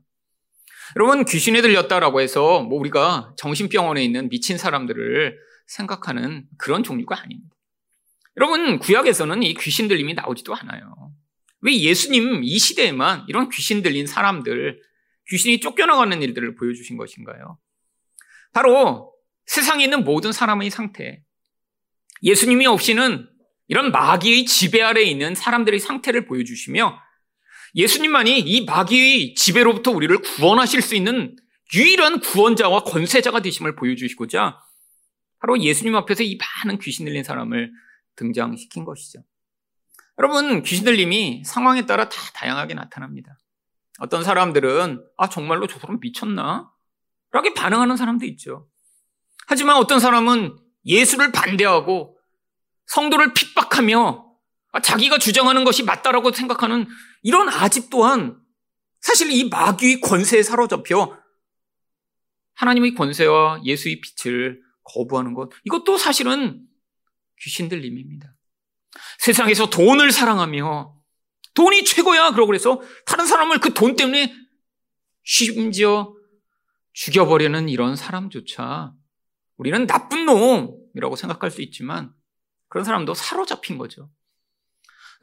여러분 0.95 1.25
귀신에 1.25 1.61
들렸다라고 1.61 2.21
해서 2.21 2.61
뭐 2.63 2.79
우리가 2.79 3.33
정신병원에 3.37 4.03
있는 4.03 4.29
미친 4.29 4.57
사람들을 4.57 5.37
생각하는 5.67 6.45
그런 6.57 6.83
종류가 6.83 7.21
아닙니다. 7.21 7.55
여러분 8.37 8.79
구약에서는 8.79 9.43
이 9.43 9.53
귀신 9.55 9.87
들림이 9.87 10.13
나오지도 10.13 10.55
않아요. 10.55 11.11
왜 11.61 11.75
예수님 11.75 12.43
이 12.43 12.57
시대에만 12.57 13.25
이런 13.27 13.49
귀신 13.49 13.81
들린 13.81 14.07
사람들, 14.07 14.81
귀신이 15.29 15.59
쫓겨나가는 15.59 16.21
일들을 16.21 16.55
보여주신 16.55 16.97
것인가요? 16.97 17.59
바로 18.53 19.13
세상에 19.45 19.83
있는 19.83 20.03
모든 20.03 20.31
사람의 20.31 20.69
상태. 20.69 21.21
예수님이 22.23 22.65
없이는 22.67 23.29
이런 23.67 23.91
마귀의 23.91 24.45
지배 24.45 24.81
아래 24.81 25.01
있는 25.01 25.35
사람들의 25.35 25.79
상태를 25.79 26.25
보여주시며 26.25 26.99
예수님만이 27.75 28.39
이 28.39 28.65
마귀의 28.65 29.35
지배로부터 29.35 29.91
우리를 29.91 30.17
구원하실 30.19 30.81
수 30.81 30.95
있는 30.95 31.35
유일한 31.73 32.21
구원자와 32.21 32.83
권세자가 32.83 33.41
되심을 33.41 33.75
보여주시고자 33.75 34.57
바로 35.39 35.59
예수님 35.59 35.95
앞에서 35.95 36.23
이 36.23 36.37
많은 36.37 36.79
귀신 36.79 37.05
들린 37.05 37.23
사람을 37.23 37.71
등장시킨 38.15 38.85
것이죠. 38.85 39.23
여러분, 40.17 40.63
귀신 40.63 40.83
들림이 40.83 41.43
상황에 41.45 41.85
따라 41.85 42.09
다 42.09 42.17
다양하게 42.33 42.73
나타납니다. 42.73 43.37
어떤 43.99 44.23
사람들은, 44.23 45.03
아, 45.17 45.29
정말로 45.29 45.67
저 45.67 45.79
사람 45.79 45.99
미쳤나? 45.99 46.71
라고 47.31 47.53
반응하는 47.53 47.97
사람도 47.97 48.25
있죠. 48.27 48.67
하지만 49.47 49.77
어떤 49.77 49.99
사람은 49.99 50.57
예수를 50.85 51.31
반대하고 51.31 52.17
성도를 52.85 53.33
핍박하며 53.33 54.27
아, 54.73 54.81
자기가 54.81 55.17
주장하는 55.17 55.63
것이 55.63 55.83
맞다라고 55.83 56.31
생각하는 56.31 56.87
이런 57.23 57.49
아집 57.49 57.89
또한 57.89 58.39
사실 59.01 59.31
이 59.31 59.49
마귀의 59.49 60.01
권세에 60.01 60.43
사로잡혀 60.43 61.17
하나님의 62.55 62.95
권세와 62.95 63.61
예수의 63.63 64.01
빛을 64.01 64.61
거부하는 64.83 65.33
것, 65.33 65.49
이것도 65.65 65.97
사실은 65.97 66.65
귀신 67.39 67.69
들림입니다. 67.69 68.33
세상에서 69.19 69.69
돈을 69.69 70.11
사랑하며 70.11 70.96
돈이 71.57 71.83
최고야 71.85 72.31
그러고 72.31 72.47
그래서 72.47 72.81
다른 73.05 73.25
사람을 73.25 73.59
그 73.59 73.73
돈 73.73 73.95
때문에 73.95 74.31
심지어 75.23 76.13
죽여버리는 76.93 77.67
이런 77.67 77.95
사람조차 77.95 78.93
우리는 79.57 79.87
나쁜 79.87 80.25
놈이라고 80.25 81.15
생각할 81.15 81.49
수 81.49 81.63
있지만 81.63 82.13
그런 82.69 82.85
사람도 82.85 83.15
사로잡힌 83.15 83.79
거죠. 83.79 84.11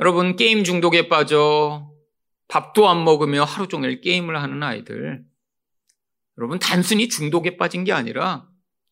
여러분, 0.00 0.34
게임 0.34 0.64
중독에 0.64 1.08
빠져 1.08 1.88
밥도 2.48 2.88
안 2.88 3.04
먹으며 3.04 3.44
하루 3.44 3.68
종일 3.68 4.00
게임을 4.00 4.36
하는 4.36 4.62
아이들. 4.62 5.24
여러분, 6.36 6.58
단순히 6.58 7.08
중독에 7.08 7.56
빠진 7.56 7.84
게 7.84 7.92
아니라 7.92 8.48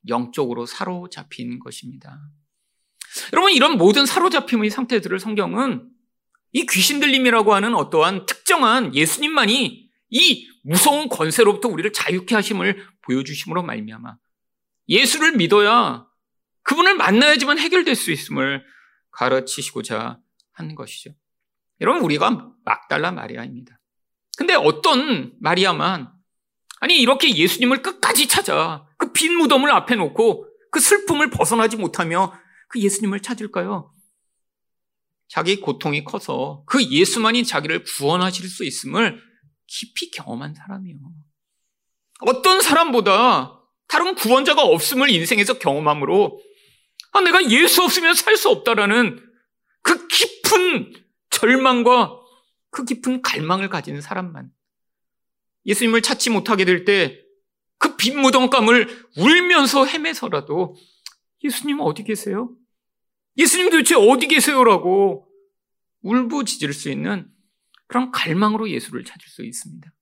영적으로 0.06 0.64
사로잡힌 0.64 1.58
것입니다. 1.58 2.20
여러분, 3.32 3.52
이런 3.52 3.78
모든 3.78 4.06
사로잡힘의 4.06 4.70
상태들을 4.70 5.18
성경은 5.18 5.91
이 6.52 6.66
귀신 6.66 7.00
들림이라고 7.00 7.54
하는 7.54 7.74
어떠한 7.74 8.26
특정한 8.26 8.94
예수님만이 8.94 9.88
이 10.10 10.48
무서운 10.62 11.08
권세로부터 11.08 11.68
우리를 11.68 11.92
자유케 11.92 12.34
하심을 12.34 12.86
보여주심으로 13.02 13.62
말미암아 13.62 14.16
예수를 14.88 15.32
믿어야 15.32 16.06
그분을 16.62 16.94
만나야지만 16.94 17.58
해결될 17.58 17.94
수 17.94 18.12
있음을 18.12 18.64
가르치시고자 19.10 20.18
한 20.52 20.74
것이죠. 20.74 21.10
여러분, 21.80 22.02
우리가 22.02 22.52
막달라 22.64 23.10
마리아입니다. 23.10 23.80
근데 24.36 24.54
어떤 24.54 25.32
마리아만, 25.40 26.12
아니, 26.80 27.00
이렇게 27.00 27.34
예수님을 27.34 27.82
끝까지 27.82 28.28
찾아 28.28 28.86
그 28.96 29.12
빈 29.12 29.36
무덤을 29.36 29.70
앞에 29.70 29.94
놓고 29.96 30.48
그 30.70 30.80
슬픔을 30.80 31.30
벗어나지 31.30 31.76
못하며 31.76 32.32
그 32.68 32.80
예수님을 32.80 33.20
찾을까요? 33.20 33.91
자기 35.32 35.60
고통이 35.60 36.04
커서 36.04 36.62
그 36.66 36.84
예수만이 36.84 37.44
자기를 37.44 37.84
구원하실 37.84 38.46
수 38.50 38.64
있음을 38.64 39.18
깊이 39.66 40.10
경험한 40.10 40.54
사람이요. 40.54 40.98
어떤 42.20 42.60
사람보다 42.60 43.58
다른 43.88 44.14
구원자가 44.14 44.62
없음을 44.62 45.08
인생에서 45.08 45.58
경험함으로 45.58 46.38
아, 47.12 47.20
내가 47.22 47.48
예수 47.50 47.82
없으면 47.82 48.14
살 48.14 48.36
수 48.36 48.50
없다라는 48.50 49.24
그 49.80 50.06
깊은 50.06 50.92
절망과 51.30 52.12
그 52.70 52.84
깊은 52.84 53.22
갈망을 53.22 53.70
가진 53.70 54.02
사람만 54.02 54.50
예수님을 55.64 56.02
찾지 56.02 56.28
못하게 56.28 56.66
될 56.66 56.84
때 56.84 57.22
그 57.78 57.96
빈 57.96 58.20
무덤감을 58.20 59.06
울면서 59.16 59.86
헤매서라도 59.86 60.76
예수님 61.42 61.80
어디 61.80 62.04
계세요? 62.04 62.54
예수님 63.36 63.70
도대체 63.70 63.94
어디 63.94 64.28
계세요라고 64.28 65.28
울부짖을 66.02 66.72
수 66.72 66.90
있는 66.90 67.30
그런 67.86 68.10
갈망으로 68.10 68.70
예수를 68.70 69.04
찾을 69.04 69.28
수 69.28 69.44
있습니다. 69.44 69.92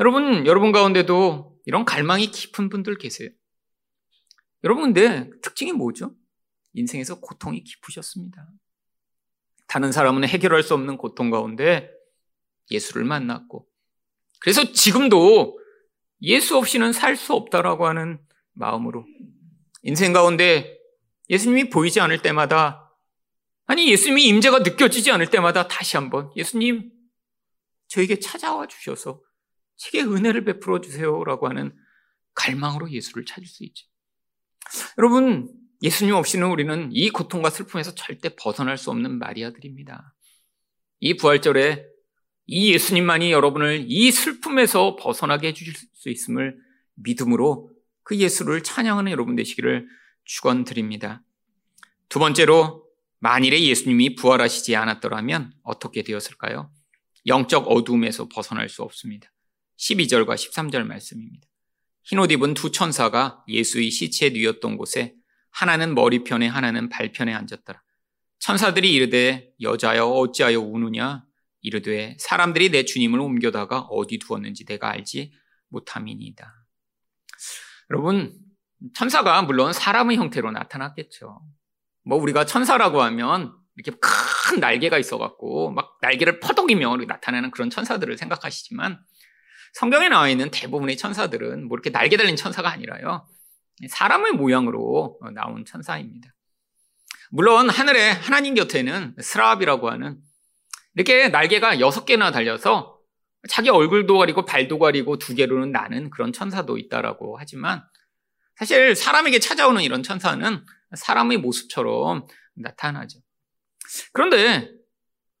여러분, 0.00 0.46
여러분 0.46 0.72
가운데도 0.72 1.58
이런 1.66 1.84
갈망이 1.84 2.26
깊은 2.28 2.68
분들 2.68 2.98
계세요. 2.98 3.30
여러분, 4.64 4.92
근데 4.92 5.28
특징이 5.42 5.72
뭐죠? 5.72 6.14
인생에서 6.74 7.20
고통이 7.20 7.64
깊으셨습니다. 7.64 8.46
다른 9.66 9.90
사람은 9.90 10.24
해결할 10.28 10.62
수 10.62 10.74
없는 10.74 10.96
고통 10.98 11.30
가운데 11.30 11.90
예수를 12.70 13.04
만났고, 13.04 13.66
그래서 14.38 14.72
지금도 14.72 15.58
예수 16.22 16.56
없이는 16.56 16.92
살 16.92 17.16
수 17.16 17.32
없다라고 17.34 17.86
하는 17.86 18.20
마음으로 18.52 19.06
인생 19.82 20.12
가운데 20.12 20.78
예수님이 21.32 21.70
보이지 21.70 21.98
않을 22.00 22.22
때마다 22.22 22.94
아니 23.66 23.90
예수님이 23.90 24.26
임재가 24.26 24.60
느껴지지 24.60 25.10
않을 25.12 25.30
때마다 25.30 25.66
다시 25.66 25.96
한번 25.96 26.30
예수님 26.36 26.92
저에게 27.88 28.20
찾아와 28.20 28.66
주셔서 28.66 29.22
제게 29.76 30.02
은혜를 30.02 30.44
베풀어 30.44 30.80
주세요라고 30.80 31.48
하는 31.48 31.74
갈망으로 32.34 32.90
예수를 32.90 33.24
찾을 33.24 33.46
수 33.46 33.64
있죠. 33.64 33.86
여러분 34.98 35.52
예수님 35.82 36.14
없이는 36.14 36.46
우리는 36.48 36.90
이 36.92 37.10
고통과 37.10 37.50
슬픔에서 37.50 37.94
절대 37.94 38.36
벗어날 38.36 38.76
수 38.76 38.90
없는 38.90 39.18
마리아들입니다. 39.18 40.14
이 41.00 41.16
부활절에 41.16 41.86
이 42.46 42.72
예수님만이 42.74 43.32
여러분을 43.32 43.86
이 43.88 44.10
슬픔에서 44.12 44.96
벗어나게 44.96 45.48
해주실 45.48 45.74
수 45.94 46.10
있음을 46.10 46.58
믿음으로 46.94 47.70
그 48.02 48.16
예수를 48.16 48.62
찬양하는 48.62 49.10
여러분 49.10 49.34
되시기를 49.34 49.88
축원드립니다. 50.32 51.22
두 52.08 52.18
번째로 52.18 52.86
만일에 53.18 53.60
예수님이 53.60 54.14
부활하시지 54.14 54.74
않았더라면 54.74 55.52
어떻게 55.62 56.02
되었을까요? 56.02 56.72
영적 57.26 57.68
어둠에서 57.68 58.28
벗어날 58.28 58.68
수 58.68 58.82
없습니다. 58.82 59.30
12절과 59.78 60.34
13절 60.34 60.84
말씀입니다. 60.84 61.46
흰옷 62.04 62.32
입은 62.32 62.54
두 62.54 62.72
천사가 62.72 63.44
예수의 63.46 63.90
시체에 63.90 64.30
누였던 64.30 64.76
곳에 64.76 65.14
하나는 65.50 65.94
머리편에 65.94 66.48
하나는 66.48 66.88
발편에 66.88 67.32
앉았더라. 67.32 67.82
천사들이 68.38 68.92
이르되 68.92 69.52
여자여 69.60 70.06
어찌하여 70.06 70.60
우느냐 70.60 71.24
이르되 71.60 72.16
사람들이 72.18 72.70
내 72.70 72.84
주님을 72.84 73.20
옮겨다가 73.20 73.80
어디 73.82 74.18
두었는지 74.18 74.64
내가 74.64 74.90
알지 74.90 75.32
못함이니이다. 75.68 76.64
여러분 77.90 78.41
천사가 78.94 79.42
물론 79.42 79.72
사람의 79.72 80.16
형태로 80.16 80.50
나타났겠죠. 80.50 81.40
뭐 82.04 82.18
우리가 82.18 82.44
천사라고 82.46 83.02
하면 83.02 83.54
이렇게 83.76 83.96
큰 84.00 84.60
날개가 84.60 84.98
있어갖고 84.98 85.70
막 85.70 85.98
날개를 86.02 86.40
퍼덕이며 86.40 86.96
나타나는 87.06 87.50
그런 87.50 87.70
천사들을 87.70 88.18
생각하시지만 88.18 88.98
성경에 89.72 90.08
나와 90.08 90.28
있는 90.28 90.50
대부분의 90.50 90.96
천사들은 90.96 91.68
뭐 91.68 91.76
이렇게 91.76 91.90
날개 91.90 92.16
달린 92.16 92.36
천사가 92.36 92.70
아니라요. 92.70 93.26
사람의 93.88 94.32
모양으로 94.32 95.18
나온 95.34 95.64
천사입니다. 95.64 96.28
물론 97.30 97.70
하늘에 97.70 98.10
하나님 98.10 98.54
곁에는 98.54 99.16
스라압이라고 99.18 99.90
하는 99.90 100.18
이렇게 100.94 101.28
날개가 101.28 101.80
여섯 101.80 102.04
개나 102.04 102.30
달려서 102.30 102.98
자기 103.48 103.70
얼굴도 103.70 104.18
가리고 104.18 104.44
발도 104.44 104.78
가리고 104.78 105.18
두 105.18 105.34
개로는 105.34 105.72
나는 105.72 106.10
그런 106.10 106.32
천사도 106.32 106.76
있다라고 106.76 107.38
하지만 107.38 107.82
사실 108.62 108.94
사람에게 108.94 109.40
찾아오는 109.40 109.82
이런 109.82 110.04
천사는 110.04 110.64
사람의 110.94 111.38
모습처럼 111.38 112.28
나타나죠. 112.54 113.18
그런데 114.12 114.70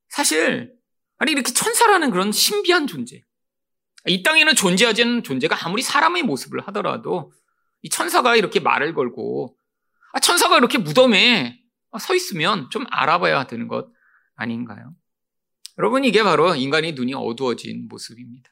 사실 0.08 0.72
아니 1.18 1.30
이렇게 1.30 1.52
천사라는 1.52 2.10
그런 2.10 2.32
신비한 2.32 2.88
존재 2.88 3.22
이 4.08 4.24
땅에는 4.24 4.56
존재하지 4.56 5.02
않는 5.02 5.22
존재가 5.22 5.56
아무리 5.64 5.82
사람의 5.82 6.24
모습을 6.24 6.66
하더라도 6.66 7.32
이 7.82 7.90
천사가 7.90 8.34
이렇게 8.34 8.58
말을 8.58 8.92
걸고 8.92 9.56
아, 10.14 10.18
천사가 10.18 10.58
이렇게 10.58 10.78
무덤에 10.78 11.60
서 12.00 12.16
있으면 12.16 12.70
좀 12.70 12.86
알아봐야 12.90 13.46
되는 13.46 13.68
것 13.68 13.88
아닌가요? 14.34 14.96
여러분 15.78 16.04
이게 16.04 16.24
바로 16.24 16.56
인간의 16.56 16.94
눈이 16.94 17.14
어두워진 17.14 17.86
모습입니다. 17.86 18.50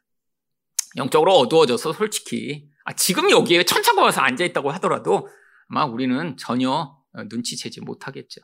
영적으로 0.96 1.38
어두워져서 1.38 1.92
솔직히 1.92 2.69
아, 2.84 2.92
지금 2.94 3.30
여기에 3.30 3.64
천사가 3.64 4.02
와서 4.02 4.20
앉아 4.20 4.44
있다고 4.44 4.70
하더라도 4.72 5.28
아마 5.68 5.84
우리는 5.84 6.36
전혀 6.36 6.96
눈치채지 7.30 7.80
못하겠죠. 7.82 8.40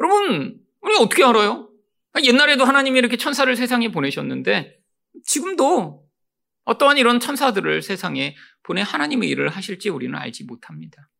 여러분 0.00 0.60
우리 0.80 0.96
어떻게 0.96 1.24
알아요? 1.24 1.70
아, 2.12 2.20
옛날에도 2.22 2.64
하나님이 2.64 2.98
이렇게 2.98 3.16
천사를 3.16 3.54
세상에 3.56 3.90
보내셨는데 3.90 4.78
지금도 5.24 6.04
어떠한 6.64 6.98
이런 6.98 7.20
천사들을 7.20 7.82
세상에 7.82 8.36
보내 8.62 8.80
하나님의 8.80 9.28
일을 9.28 9.48
하실지 9.50 9.90
우리는 9.90 10.16
알지 10.18 10.44
못합니다. 10.44 11.10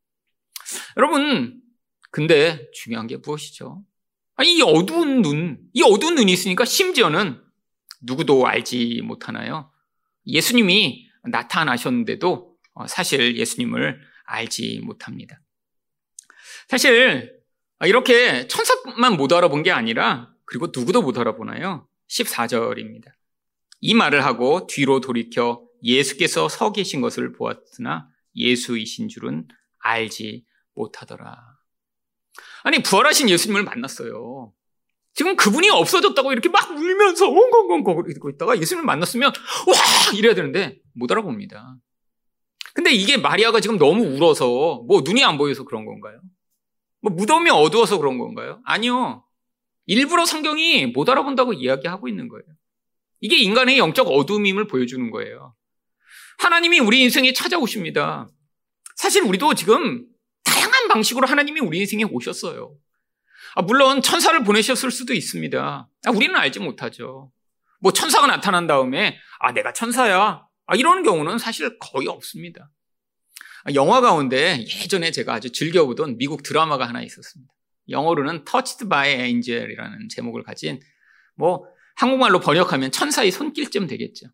여러분, 0.97 1.61
근데 2.11 2.71
중요한 2.73 3.07
게 3.07 3.19
무엇이죠? 3.19 3.85
이 4.45 4.63
어두운 4.63 5.23
눈, 5.23 5.59
이 5.73 5.83
어두운 5.83 6.15
눈이 6.15 6.33
있으니까 6.33 6.65
심지어는 6.65 7.41
누구도 8.03 8.47
알지 8.47 9.03
못하나요? 9.05 9.71
예수님이 10.27 11.04
나타나셨는데도 11.25 12.57
사실 12.89 13.37
예수님을 13.37 14.01
알지 14.25 14.81
못합니다. 14.85 15.41
사실 16.69 17.41
이렇게 17.85 18.47
천사만 18.49 19.17
못 19.17 19.33
알아본 19.33 19.63
게 19.63 19.71
아니라 19.71 20.33
그리고 20.45 20.69
누구도 20.75 21.03
못 21.03 21.19
알아보나요? 21.19 21.89
14절입니다. 22.09 23.13
이 23.81 23.95
말을 23.95 24.25
하고 24.25 24.67
뒤로 24.67 25.01
돌이켜 25.01 25.63
예수께서 25.83 26.49
서 26.49 26.73
계신 26.73 27.01
것을 27.01 27.33
보았으나 27.33 28.09
예수이신 28.35 29.09
줄은 29.09 29.47
알지 29.81 30.47
못하더라. 30.75 31.37
아니, 32.63 32.83
부활하신 32.83 33.29
예수님을 33.29 33.63
만났어요. 33.65 34.53
지금 35.15 35.37
그분이 35.37 35.71
없어졌다고 35.71 36.33
이렇게 36.33 36.49
막 36.49 36.71
울면서 36.71 37.29
엉엉엉엉 37.29 38.05
이러고 38.09 38.31
있다가 38.31 38.59
예수님을 38.59 38.85
만났으면 38.85 39.33
와! 39.69 40.17
이래야 40.17 40.35
되는데 40.35 40.79
못 40.93 41.11
알아봅니다. 41.11 41.77
근데 42.75 42.93
이게 42.93 43.17
마리아가 43.17 43.61
지금 43.61 43.79
너무 43.79 44.05
울어서 44.05 44.83
뭐 44.89 45.03
눈이 45.05 45.23
안 45.25 45.39
보여서 45.39 45.65
그런 45.65 45.87
건가요? 45.87 46.21
뭐 47.01 47.13
무덤이 47.13 47.49
어두워서 47.51 47.99
그런 47.99 48.19
건가요? 48.19 48.61
아니요. 48.65 49.25
일부러 49.87 50.27
성경이 50.27 50.87
못 50.87 51.09
알아본다고 51.09 51.53
이야기하고 51.53 52.09
있는 52.09 52.29
거예요. 52.29 52.45
이게 53.21 53.37
인간의 53.39 53.79
영적 53.79 54.09
어둠임을 54.09 54.67
보여주는 54.67 55.11
거예요. 55.11 55.55
하나님이 56.39 56.81
우리 56.81 57.03
인생에 57.03 57.33
찾아오십니다. 57.33 58.29
사실 58.97 59.23
우리도 59.23 59.55
지금 59.55 60.05
다양한 60.43 60.89
방식으로 60.89 61.27
하나님이 61.27 61.61
우리 61.61 61.79
인생에 61.79 62.05
오셨어요. 62.05 62.75
아, 63.55 63.63
물론 63.63 64.03
천사를 64.03 64.43
보내셨을 64.43 64.91
수도 64.91 65.15
있습니다. 65.15 65.89
아, 66.05 66.11
우리는 66.11 66.35
알지 66.35 66.61
못하죠. 66.61 67.31
뭐 67.81 67.93
천사가 67.93 68.27
나타난 68.27 68.67
다음에 68.67 69.19
아 69.41 69.53
내가 69.53 69.73
천사야 69.73 70.45
아, 70.67 70.75
이런 70.77 71.03
경우는 71.03 71.39
사실 71.39 71.79
거의 71.79 72.09
없습니다. 72.09 72.71
아, 73.65 73.73
영화 73.75 74.01
가운데 74.01 74.61
예전에 74.61 75.11
제가 75.11 75.35
아주 75.35 75.53
즐겨보던 75.53 76.19
미국 76.19 76.43
드라마가 76.43 76.89
하나 76.89 77.03
있었습니다. 77.03 77.53
영어로는 77.89 78.45
Touched 78.45 78.89
by 78.89 79.11
Angel이라는 79.11 80.09
제목을 80.09 80.43
가진 80.43 80.81
뭐 81.37 81.67
한국말로 81.97 82.41
번역하면 82.41 82.91
천사의 82.91 83.31
손길쯤 83.31 83.87
되겠죠. 83.87 84.27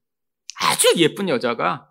아주 0.60 0.92
예쁜 0.96 1.28
여자가 1.28 1.88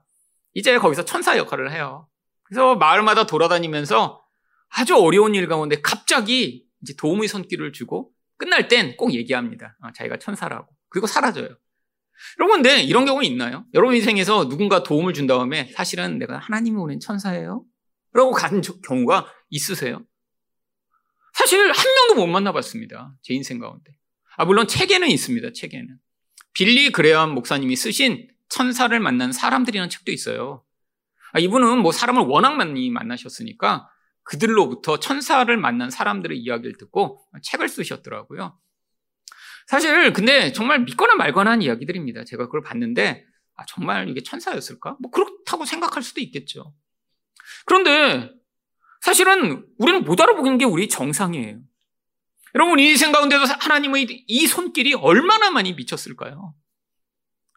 이제 0.53 0.77
거기서 0.77 1.05
천사 1.05 1.37
역할을 1.37 1.71
해요. 1.71 2.07
그래서 2.43 2.75
마을마다 2.75 3.25
돌아다니면서 3.25 4.23
아주 4.69 4.95
어려운 4.95 5.35
일 5.35 5.47
가운데 5.47 5.81
갑자기 5.81 6.68
이제 6.81 6.93
도움의 6.97 7.27
손길을 7.27 7.73
주고 7.73 8.11
끝날 8.37 8.67
땐 8.67 8.95
꼭 8.97 9.13
얘기합니다. 9.13 9.77
아, 9.81 9.91
자기가 9.93 10.17
천사라고. 10.17 10.67
그리고 10.89 11.07
사라져요. 11.07 11.49
여러분, 12.39 12.61
근데 12.61 12.81
이런 12.81 13.05
경우 13.05 13.23
있나요? 13.23 13.65
여러분 13.73 13.95
인생에서 13.95 14.49
누군가 14.49 14.83
도움을 14.83 15.13
준 15.13 15.27
다음에 15.27 15.71
사실은 15.73 16.19
내가 16.19 16.37
하나님이 16.37 16.77
오는 16.77 16.99
천사예요? 16.99 17.63
라고 18.13 18.31
가는 18.31 18.61
경우가 18.61 19.27
있으세요? 19.49 20.03
사실 21.33 21.59
한 21.71 21.85
명도 21.95 22.15
못 22.15 22.27
만나봤습니다. 22.27 23.13
제 23.21 23.33
인생 23.33 23.59
가운데. 23.59 23.93
아, 24.37 24.45
물론 24.45 24.67
책에는 24.67 25.07
있습니다. 25.07 25.51
책에는. 25.53 25.97
빌리 26.53 26.91
그레엄 26.91 27.33
목사님이 27.35 27.75
쓰신 27.75 28.27
천사를 28.49 28.97
만난 28.99 29.31
사람들이라는 29.31 29.89
책도 29.89 30.11
있어요. 30.11 30.63
아, 31.31 31.39
이분은 31.39 31.79
뭐 31.79 31.91
사람을 31.91 32.23
워낙 32.23 32.55
많이 32.55 32.89
만나셨으니까 32.89 33.87
그들로부터 34.29 34.99
천사를 34.99 35.57
만난 35.57 35.89
사람들의 35.89 36.37
이야기를 36.37 36.77
듣고 36.77 37.25
책을 37.41 37.67
쓰셨더라고요. 37.67 38.59
사실 39.65 40.13
근데 40.13 40.51
정말 40.53 40.81
믿거나 40.81 41.15
말거나 41.15 41.49
한 41.51 41.61
이야기들입니다. 41.63 42.25
제가 42.25 42.45
그걸 42.45 42.61
봤는데 42.61 43.25
아, 43.55 43.65
정말 43.67 44.07
이게 44.07 44.21
천사였을까? 44.21 44.97
뭐 45.01 45.09
그렇다고 45.09 45.65
생각할 45.65 46.03
수도 46.03 46.21
있겠죠. 46.21 46.75
그런데 47.65 48.31
사실은 49.01 49.65
우리는 49.79 50.03
못 50.03 50.21
알아보는 50.21 50.59
게 50.59 50.65
우리 50.65 50.87
정상이에요. 50.87 51.59
여러분 52.53 52.77
이 52.77 52.89
인생 52.89 53.11
가운데서 53.11 53.45
하나님의 53.59 54.25
이 54.27 54.47
손길이 54.47 54.93
얼마나 54.93 55.49
많이 55.49 55.73
미쳤을까요? 55.73 56.53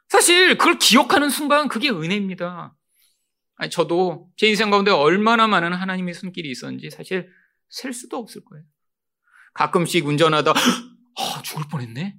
사실 0.08 0.56
그걸 0.56 0.78
기억하는 0.78 1.28
순간 1.28 1.68
그게 1.68 1.90
은혜입니다. 1.90 2.74
아니, 3.62 3.70
저도 3.70 4.28
제 4.36 4.48
인생 4.48 4.70
가운데 4.70 4.90
얼마나 4.90 5.46
많은 5.46 5.72
하나님의 5.72 6.14
손길이 6.14 6.50
있었는지 6.50 6.90
사실 6.90 7.30
셀 7.68 7.92
수도 7.92 8.16
없을 8.16 8.44
거예요. 8.44 8.64
가끔씩 9.54 10.04
운전하다 10.04 10.50
아, 11.16 11.42
죽을 11.42 11.66
뻔했네. 11.70 12.18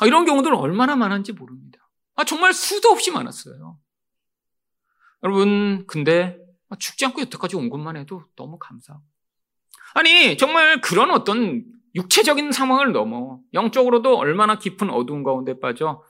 아, 0.00 0.06
이런 0.06 0.24
경우들 0.24 0.54
얼마나 0.54 0.96
많은지 0.96 1.34
모릅니다. 1.34 1.78
아, 2.14 2.24
정말 2.24 2.54
수도 2.54 2.88
없이 2.88 3.10
많았어요. 3.10 3.78
여러분, 5.22 5.86
근데 5.86 6.38
죽지 6.78 7.04
않고 7.04 7.20
여태까지 7.20 7.56
온 7.56 7.68
것만 7.68 7.98
해도 7.98 8.24
너무 8.34 8.58
감사하고. 8.58 9.04
아니, 9.92 10.38
정말 10.38 10.80
그런 10.80 11.10
어떤 11.10 11.66
육체적인 11.94 12.50
상황을 12.50 12.92
넘어 12.92 13.40
영적으로도 13.52 14.16
얼마나 14.16 14.58
깊은 14.58 14.88
어두운 14.88 15.22
가운데 15.22 15.60
빠져 15.60 16.02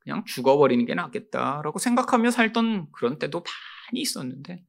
그냥 0.00 0.22
죽어버리는 0.26 0.84
게 0.84 0.94
낫겠다라고 0.94 1.78
생각하며 1.78 2.30
살던 2.30 2.92
그런 2.92 3.18
때도 3.18 3.42
많이 3.86 4.00
있었는데 4.00 4.64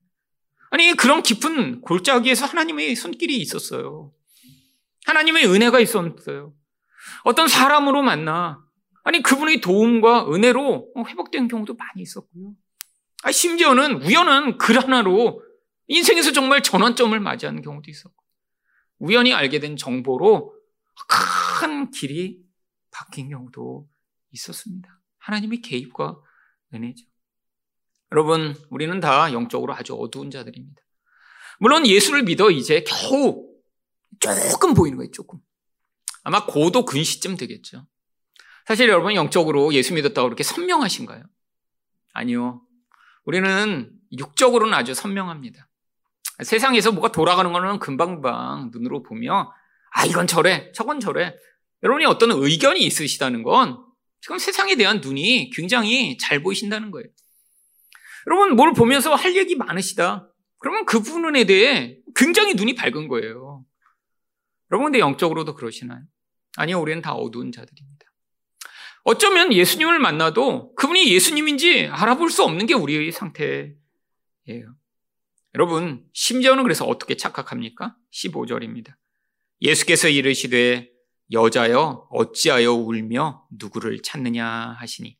아니 0.70 0.94
그런 0.94 1.24
깊은 1.24 1.82
골짜기에서 1.82 2.46
하나님의 2.46 2.96
손길이 2.96 3.38
있었어요. 3.38 4.14
하나님의 5.06 5.46
은혜가 5.48 5.80
있었어요. 5.80 6.54
어떤 7.24 7.48
사람으로 7.48 8.04
만나 8.04 8.64
아니 9.04 9.22
그분의 9.22 9.62
도움과 9.62 10.34
은혜로 10.34 10.94
회복된 11.08 11.48
경우도 11.48 11.76
많이 11.76 12.02
있었고요. 12.02 12.54
아, 13.24 13.32
심지어는 13.32 14.04
우연한 14.04 14.58
글 14.58 14.78
하나로 14.82 15.42
인생에서 15.88 16.34
정말 16.34 16.62
전환점을 16.62 17.18
맞이하는 17.18 17.62
경우도 17.62 17.90
있었고 17.90 18.16
우연히 19.00 19.34
알게 19.34 19.60
된 19.60 19.78
정보로 19.78 20.54
큰 21.08 21.90
길이 21.92 22.42
바뀐 22.92 23.30
경우도 23.30 23.88
있었습니다. 24.32 25.00
하나님의 25.20 25.62
개입과 25.62 26.20
은혜죠. 26.74 27.06
여러분, 28.12 28.56
우리는 28.70 29.00
다 29.00 29.32
영적으로 29.34 29.74
아주 29.74 29.93
어두운 29.96 30.32
자들입니다. 30.32 30.82
물론 31.60 31.86
예수를 31.86 32.24
믿어 32.24 32.52
이제 32.52 32.84
겨우 32.86 33.48
조금 34.20 34.74
보이는 34.74 34.98
거예요, 34.98 35.12
조금. 35.12 35.39
아마 36.24 36.46
고도 36.46 36.86
근시쯤 36.86 37.38
되겠죠. 37.38 37.88
사실 38.65 38.89
여러분 38.89 39.15
영적으로 39.15 39.74
예수 39.74 39.93
믿었다고 39.93 40.28
그렇게 40.28 40.43
선명하신가요? 40.43 41.24
아니요. 42.12 42.62
우리는 43.24 43.91
육적으로는 44.17 44.74
아주 44.74 44.93
선명합니다. 44.93 45.70
세상에서 46.43 46.91
뭐가 46.91 47.13
돌아가는 47.13 47.52
거는 47.52 47.80
금방금방 47.80 48.72
눈으로 48.74 49.04
보며 49.04 49.54
아 49.91 50.06
이건 50.06 50.28
저래 50.28 50.72
저건 50.74 51.00
저래 51.00 51.34
여러분이 51.82 52.06
어떤 52.06 52.32
의견이 52.32 52.82
있으시다는 52.82 53.43
건 53.43 53.84
지금 54.20 54.38
세상에 54.38 54.76
대한 54.76 55.00
눈이 55.00 55.52
굉장히 55.52 56.17
잘 56.17 56.43
보이신다는 56.43 56.91
거예요. 56.91 57.08
여러분 58.28 58.56
뭘 58.56 58.74
보면서 58.74 59.16
할 59.16 59.36
얘기 59.36 59.56
많으시다. 59.56 60.30
그러면 60.60 60.86
그 60.86 61.00
부분에 61.02 61.46
대해 61.46 61.98
굉장히 62.16 62.54
눈이 62.54 62.76
밝은 62.76 63.08
거예요. 63.08 63.66
여러분 64.72 64.86
근데 64.86 65.00
영적으로도 65.00 65.56
그러시나요? 65.56 66.02
아니요 66.58 66.80
우리는 66.80 67.02
다 67.02 67.13
어두운 67.13 67.52
자들입니다. 67.52 68.06
어쩌면 69.04 69.54
예수님을 69.54 70.00
만나도 70.00 70.76
그분이 70.76 71.13
예수님인지 71.13 71.88
알아볼 71.88 72.30
수 72.30 72.44
없는 72.44 72.66
게 72.66 72.74
우리의 72.74 73.13
상태예요. 73.13 73.78
여러분, 75.56 76.04
심지어는 76.12 76.63
그래서 76.63 76.84
어떻게 76.86 77.16
착각합니까? 77.16 77.96
15절입니다. 78.12 78.96
예수께서 79.62 80.10
이르시되 80.10 80.92
여자여 81.32 82.08
어찌하여 82.12 82.74
울며 82.74 83.48
누구를 83.58 84.02
찾느냐 84.02 84.76
하시니 84.78 85.18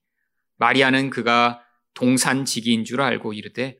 마리아는 0.58 1.10
그가 1.10 1.64
동산지기인 1.98 2.86
줄 2.86 3.02
알고 3.02 3.34
이르되 3.34 3.80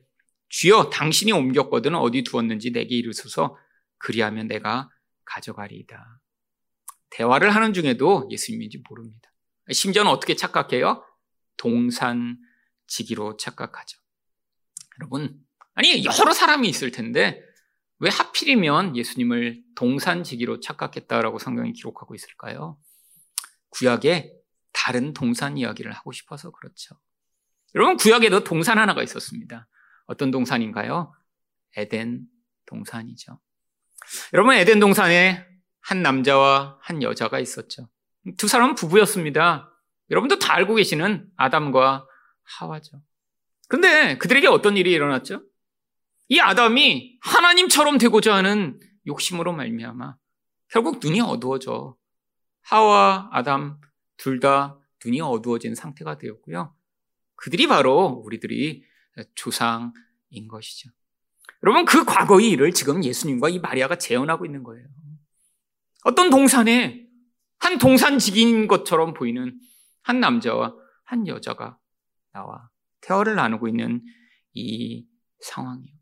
주여 0.50 0.90
당신이 0.90 1.32
옮겼거든 1.32 1.94
어디 1.94 2.24
두었는지 2.24 2.72
내게 2.72 2.96
이르소서 2.96 3.56
그리하면 4.00 4.48
내가 4.48 4.90
가져가리이다. 5.26 6.20
대화를 7.12 7.54
하는 7.54 7.74
중에도 7.74 8.28
예수님인지 8.32 8.82
모릅니다. 8.90 9.32
심지어는 9.72 10.10
어떻게 10.12 10.36
착각해요? 10.36 11.04
동산지기로 11.58 13.38
착각하죠. 13.38 14.00
여러분, 15.00 15.40
아니, 15.74 16.04
여러 16.06 16.34
사람이 16.34 16.68
있을 16.70 16.92
텐데, 16.92 17.42
왜 18.00 18.10
하필이면 18.10 18.96
예수님을 18.96 19.64
동산지기로 19.76 20.60
착각했다라고 20.62 21.38
성경이 21.40 21.74
기록하고 21.74 22.16
있을까요? 22.16 22.80
구약에 23.70 24.34
다른 24.72 25.14
동산 25.14 25.58
이야기를 25.58 25.92
하고 25.92 26.12
싶어서 26.12 26.52
그렇죠. 26.52 27.00
여러분, 27.78 27.96
구약에도 27.96 28.44
동산 28.44 28.80
하나가 28.80 29.04
있었습니다. 29.04 29.68
어떤 30.08 30.32
동산인가요? 30.32 31.14
에덴 31.76 32.26
동산이죠. 32.66 33.40
여러분, 34.34 34.56
에덴 34.56 34.80
동산에 34.80 35.46
한 35.82 36.02
남자와 36.02 36.80
한 36.82 37.04
여자가 37.04 37.40
있었죠. 37.40 37.88
두 38.36 38.48
사람은 38.48 38.74
부부였습니다. 38.74 39.72
여러분도 40.10 40.40
다 40.40 40.56
알고 40.56 40.74
계시는 40.74 41.30
아담과 41.38 42.08
하와죠. 42.44 43.00
근데 43.70 44.18
그들에게 44.18 44.48
어떤 44.48 44.76
일이 44.76 44.92
일어났죠? 44.92 45.44
이 46.30 46.40
아담이 46.40 47.20
하나님처럼 47.22 48.00
되고자 48.00 48.34
하는 48.34 48.80
욕심으로 49.06 49.54
말미암아 49.54 50.16
결국 50.70 50.98
눈이 51.00 51.22
어두워져 51.22 51.96
하와 52.64 53.30
아담 53.32 53.80
둘 54.18 54.40
다 54.40 54.80
눈이 55.06 55.22
어두워진 55.22 55.76
상태가 55.76 56.18
되었고요. 56.18 56.74
그들이 57.38 57.68
바로 57.68 58.22
우리들이 58.26 58.84
조상인 59.34 60.48
것이죠. 60.50 60.90
여러분 61.64 61.86
그 61.86 62.06
과거의 62.06 62.52
일을 62.52 62.74
지금 62.74 63.04
예수님과 63.04 63.50
이 63.50 63.60
마리아가 63.60 63.98
재현하고 63.98 64.46
있는 64.46 64.64
거예요. 64.64 64.86
어떤 66.04 66.30
동산에 66.30 67.08
한 67.60 67.78
동산직인 67.80 68.68
것처럼 68.68 69.14
보이는 69.14 69.60
한 70.04 70.20
남자와 70.20 70.76
한 71.04 71.28
여자가 71.28 71.78
나와 72.32 72.70
대화를 73.02 73.36
나누고 73.36 73.68
있는 73.68 74.04
이 74.54 75.06
상황이요. 75.40 75.94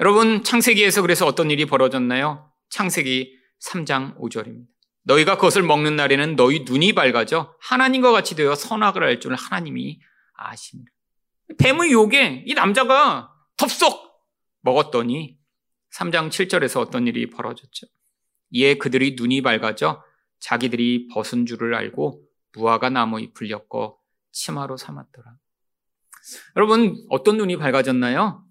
여러분, 0.00 0.44
창세기에서 0.44 1.02
그래서 1.02 1.26
어떤 1.26 1.50
일이 1.50 1.64
벌어졌나요? 1.64 2.52
창세기 2.70 3.36
3장 3.60 4.16
5절입니다. 4.18 4.68
너희가 5.02 5.34
그것을 5.36 5.62
먹는 5.62 5.96
날에는 5.96 6.36
너희 6.36 6.60
눈이 6.60 6.92
밝아져 6.92 7.56
하나님과 7.60 8.12
같이 8.12 8.36
되어 8.36 8.54
선악을 8.54 9.02
알 9.02 9.20
줄을 9.20 9.36
하나님이 9.36 10.00
아십니다. 10.38 10.90
뱀의 11.58 11.92
욕에 11.92 12.44
이 12.46 12.54
남자가 12.54 13.32
덥석 13.56 14.22
먹었더니 14.60 15.38
3장 15.94 16.28
7절에서 16.28 16.80
어떤 16.80 17.06
일이 17.06 17.28
벌어졌죠. 17.30 17.86
이에 18.50 18.76
그들이 18.76 19.16
눈이 19.18 19.42
밝아져 19.42 20.02
자기들이 20.40 21.08
벗은 21.08 21.46
줄을 21.46 21.74
알고 21.74 22.24
무화과 22.52 22.90
나무 22.90 23.20
잎을 23.20 23.50
엮어 23.50 23.98
치마로 24.30 24.76
삼았더라. 24.76 25.36
여러분, 26.56 27.06
어떤 27.08 27.36
눈이 27.36 27.56
밝아졌나요? 27.56 28.44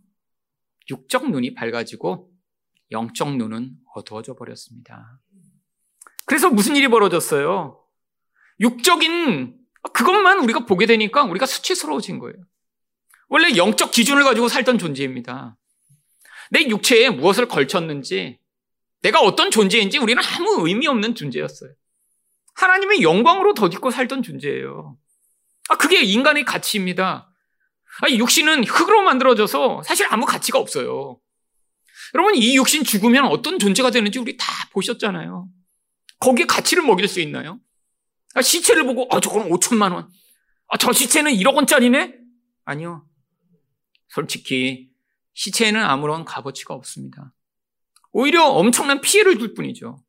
육적 0.90 1.30
눈이 1.30 1.54
밝아지고 1.54 2.32
영적 2.92 3.36
눈은 3.36 3.76
어두워져 3.96 4.36
버렸습니다. 4.36 5.20
그래서 6.26 6.50
무슨 6.50 6.76
일이 6.76 6.88
벌어졌어요? 6.88 7.84
육적인 8.60 9.58
그것만 9.94 10.40
우리가 10.40 10.66
보게 10.66 10.86
되니까 10.86 11.24
우리가 11.24 11.46
수치스러워진 11.46 12.20
거예요. 12.20 12.36
원래 13.30 13.56
영적 13.56 13.92
기준을 13.92 14.24
가지고 14.24 14.48
살던 14.48 14.78
존재입니다. 14.78 15.58
내 16.50 16.68
육체에 16.68 17.10
무엇을 17.10 17.48
걸쳤는지, 17.48 18.40
내가 19.02 19.20
어떤 19.22 19.52
존재인지 19.52 19.98
우리는 19.98 20.22
아무 20.24 20.68
의미 20.68 20.88
없는 20.88 21.16
존재였어요. 21.16 21.72
하나님의 22.56 23.02
영광으로 23.02 23.54
덧입고 23.54 23.92
살던 23.92 24.24
존재예요. 24.24 24.98
아, 25.70 25.78
그게 25.78 26.02
인간의 26.02 26.46
가치입니다. 26.46 27.32
아니, 28.02 28.18
육신은 28.20 28.64
흙으로 28.66 29.02
만들어져서 29.02 29.84
사실 29.84 30.08
아무 30.10 30.26
가치가 30.26 30.60
없어요. 30.60 31.20
여러분, 32.16 32.36
이 32.36 32.56
육신 32.56 32.84
죽으면 32.84 33.26
어떤 33.26 33.60
존재가 33.60 33.92
되는지 33.92 34.20
우리 34.20 34.38
다 34.38 34.46
보셨잖아요. 34.72 35.48
거기에 36.20 36.46
가치를 36.46 36.84
먹일 36.84 37.08
수 37.08 37.20
있나요? 37.20 37.60
아, 38.38 38.42
시체를 38.44 38.86
보고, 38.86 39.08
아, 39.12 39.20
저건 39.20 39.50
5천만 39.50 39.94
원. 39.94 40.08
아, 40.68 40.78
저 40.78 40.94
시체는 40.94 41.32
1억 41.32 41.56
원짜리네? 41.56 42.16
아니요. 42.66 43.08
솔직히 44.10 44.92
시체에는 45.34 45.84
아무런 45.84 46.24
값어치가 46.24 46.76
없습니다. 46.76 47.34
오히려 48.12 48.46
엄청난 48.46 49.02
피해를 49.02 49.40
줄 49.40 49.56
뿐이죠. 49.56 50.04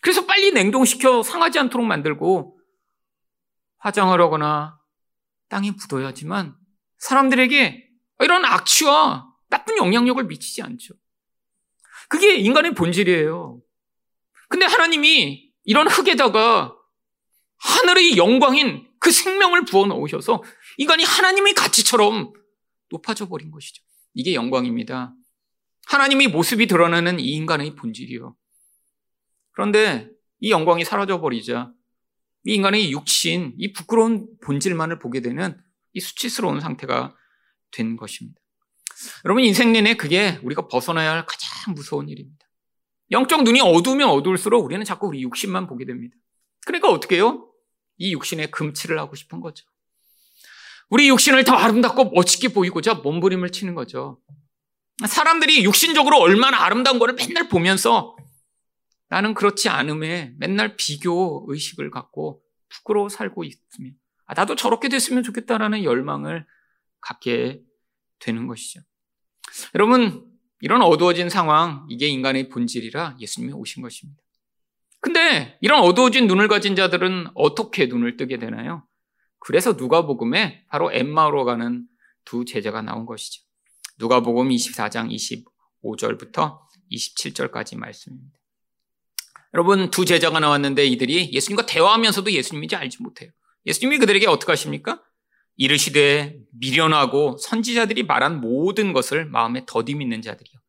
그래서 0.00 0.24
빨리 0.24 0.50
냉동시켜 0.52 1.22
상하지 1.22 1.58
않도록 1.58 1.86
만들고 1.86 2.58
화장을 3.78 4.18
하거나 4.18 4.78
땅에 5.50 5.70
묻어야지만 5.72 6.56
사람들에게 6.96 7.86
이런 8.20 8.44
악취와 8.46 9.30
나쁜 9.50 9.76
영향력을 9.76 10.24
미치지 10.24 10.62
않죠. 10.62 10.94
그게 12.08 12.36
인간의 12.36 12.74
본질이에요. 12.74 13.60
근데 14.48 14.64
하나님이 14.64 15.52
이런 15.64 15.86
흙에다가 15.86 16.77
하늘의 17.58 18.16
영광인 18.16 18.88
그 19.00 19.10
생명을 19.10 19.64
부어 19.64 19.86
넣으셔서 19.86 20.42
인간이 20.76 21.04
하나님의 21.04 21.54
가치처럼 21.54 22.32
높아져 22.90 23.28
버린 23.28 23.50
것이죠. 23.50 23.82
이게 24.14 24.34
영광입니다. 24.34 25.14
하나님의 25.86 26.28
모습이 26.28 26.66
드러나는 26.66 27.18
이 27.18 27.30
인간의 27.32 27.74
본질이요. 27.76 28.36
그런데 29.52 30.08
이 30.40 30.50
영광이 30.50 30.84
사라져 30.84 31.20
버리자 31.20 31.72
이 32.44 32.54
인간의 32.54 32.92
육신, 32.92 33.54
이 33.58 33.72
부끄러운 33.72 34.28
본질만을 34.42 34.98
보게 34.98 35.20
되는 35.20 35.60
이 35.92 36.00
수치스러운 36.00 36.60
상태가 36.60 37.16
된 37.72 37.96
것입니다. 37.96 38.40
여러분 39.24 39.44
인생 39.44 39.72
내내 39.72 39.94
그게 39.94 40.38
우리가 40.42 40.68
벗어나야 40.68 41.12
할 41.12 41.26
가장 41.26 41.74
무서운 41.74 42.08
일입니다. 42.08 42.46
영적 43.10 43.42
눈이 43.42 43.60
어두우면 43.60 44.08
어두울수록 44.08 44.64
우리는 44.64 44.84
자꾸 44.84 45.08
우리 45.08 45.22
육신만 45.22 45.66
보게 45.66 45.84
됩니다. 45.84 46.16
그러니까 46.66 46.90
어떻게 46.90 47.16
해요? 47.16 47.47
이 47.98 48.12
육신에 48.12 48.46
금치를 48.46 48.98
하고 48.98 49.14
싶은 49.14 49.40
거죠. 49.40 49.66
우리 50.88 51.08
육신을 51.08 51.44
더 51.44 51.54
아름답고 51.54 52.10
멋지게 52.10 52.48
보이고자 52.48 52.94
몸부림을 52.94 53.50
치는 53.50 53.74
거죠. 53.74 54.20
사람들이 55.06 55.64
육신적으로 55.64 56.18
얼마나 56.18 56.64
아름다운 56.64 56.98
거를 56.98 57.14
맨날 57.14 57.48
보면서 57.48 58.16
나는 59.08 59.34
그렇지 59.34 59.68
않음에 59.68 60.34
맨날 60.38 60.76
비교 60.76 61.44
의식을 61.48 61.90
갖고 61.90 62.42
부끄러워 62.68 63.08
살고 63.08 63.44
있으며 63.44 63.90
아, 64.26 64.34
나도 64.34 64.56
저렇게 64.56 64.88
됐으면 64.88 65.22
좋겠다라는 65.22 65.84
열망을 65.84 66.46
갖게 67.00 67.62
되는 68.18 68.46
것이죠. 68.46 68.80
여러분, 69.74 70.26
이런 70.60 70.82
어두워진 70.82 71.30
상황, 71.30 71.86
이게 71.88 72.08
인간의 72.08 72.48
본질이라 72.50 73.16
예수님이 73.20 73.52
오신 73.54 73.82
것입니다. 73.82 74.20
근데 75.00 75.56
이런 75.60 75.82
어두워진 75.82 76.26
눈을 76.26 76.48
가진 76.48 76.74
자들은 76.74 77.28
어떻게 77.34 77.86
눈을 77.86 78.16
뜨게 78.16 78.38
되나요? 78.38 78.84
그래서 79.38 79.72
누가복음에 79.72 80.64
바로 80.68 80.92
엠마오로 80.92 81.44
가는 81.44 81.86
두 82.24 82.44
제자가 82.44 82.82
나온 82.82 83.06
것이죠. 83.06 83.42
누가복음 83.98 84.48
24장 84.48 85.10
25절부터 85.82 86.58
27절까지 86.92 87.76
말씀입니다. 87.76 88.38
여러분 89.54 89.90
두 89.90 90.04
제자가 90.04 90.40
나왔는데 90.40 90.84
이들이 90.86 91.32
예수님과 91.32 91.66
대화하면서도 91.66 92.32
예수님인지 92.32 92.76
알지 92.76 93.02
못해요. 93.02 93.30
예수님이 93.66 93.98
그들에게 93.98 94.26
어떻게 94.26 94.52
하십니까? 94.52 95.02
이르시되 95.56 96.38
미련하고 96.52 97.36
선지자들이 97.38 98.04
말한 98.04 98.40
모든 98.40 98.92
것을 98.92 99.24
마음에 99.26 99.64
더디 99.66 99.94
믿는 99.94 100.22
자들이요. 100.22 100.60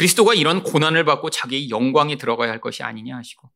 그리스도가 0.00 0.32
이런 0.32 0.62
고난을 0.62 1.04
받고 1.04 1.28
자기의 1.28 1.68
영광에 1.68 2.16
들어가야 2.16 2.50
할 2.50 2.62
것이 2.62 2.82
아니냐 2.82 3.18
하시고 3.18 3.50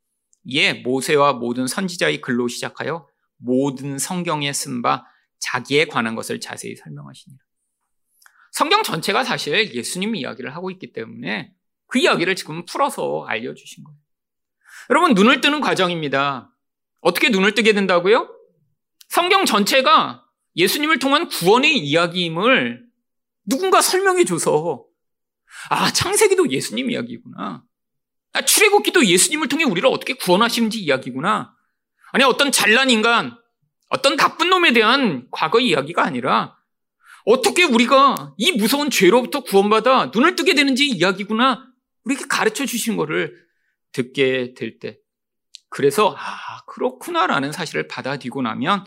이에 0.45 0.75
모세와 0.75 1.33
모든 1.33 1.67
선지자의 1.67 2.21
글로 2.21 2.49
시작하여 2.49 3.09
모든 3.39 3.99
성경에 3.99 4.53
쓴 4.53 4.83
바 4.83 5.07
자기에 5.39 5.87
관한 5.87 6.15
것을 6.15 6.41
자세히 6.41 6.77
설명하시니라. 6.77 7.39
성경 8.53 8.83
전체가 8.83 9.25
사실 9.25 9.75
예수님 9.75 10.17
이야기를 10.17 10.55
하고 10.55 10.71
있기 10.71 10.93
때문에 10.93 11.55
그 11.87 11.99
이야기를 11.99 12.37
지금 12.37 12.67
풀어서 12.67 13.25
알려주신 13.27 13.83
거예요. 13.83 13.99
여러분, 14.91 15.15
눈을 15.15 15.41
뜨는 15.41 15.63
과정입니다. 15.63 16.55
어떻게 17.01 17.31
눈을 17.31 17.55
뜨게 17.55 17.73
된다고요? 17.73 18.29
성경 19.09 19.47
전체가 19.47 20.27
예수님을 20.57 20.99
통한 20.99 21.27
구원의 21.29 21.79
이야기임을 21.79 22.85
누군가 23.47 23.81
설명해 23.81 24.27
줘서 24.27 24.85
아, 25.71 25.91
창세기도 25.93 26.51
예수님 26.51 26.91
이야기구나. 26.91 27.63
아, 28.33 28.41
출애굽기도 28.43 29.07
예수님을 29.07 29.49
통해 29.49 29.65
우리를 29.65 29.89
어떻게 29.89 30.15
구원하시는지 30.15 30.81
이야기구나. 30.81 31.55
아니 32.13 32.25
어떤 32.25 32.53
잘난 32.53 32.91
인간, 32.91 33.37
어떤 33.89 34.17
나쁜 34.17 34.51
놈에 34.51 34.73
대한 34.73 35.27
과거의 35.31 35.69
이야기가 35.69 36.05
아니라 36.05 36.57
어떻게 37.25 37.65
우리가 37.65 38.35
이 38.37 38.53
무서운 38.53 38.91
죄로부터 38.91 39.43
구원받아 39.43 40.11
눈을 40.13 40.37
뜨게 40.37 40.55
되는지 40.55 40.89
이야기구나. 40.89 41.67
우리에게 42.05 42.27
가르쳐 42.29 42.67
주신 42.67 42.97
거를 42.97 43.35
듣게 43.93 44.55
될 44.57 44.79
때. 44.79 44.99
그래서 45.71 46.15
아, 46.19 46.65
그렇구나라는 46.67 47.53
사실을 47.53 47.89
받아들이고 47.89 48.43
나면 48.43 48.85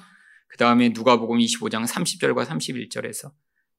그 0.47 0.57
다음에 0.57 0.89
누가복음 0.89 1.39
25장 1.39 1.87
30절과 1.87 2.45
31절에서 2.45 3.31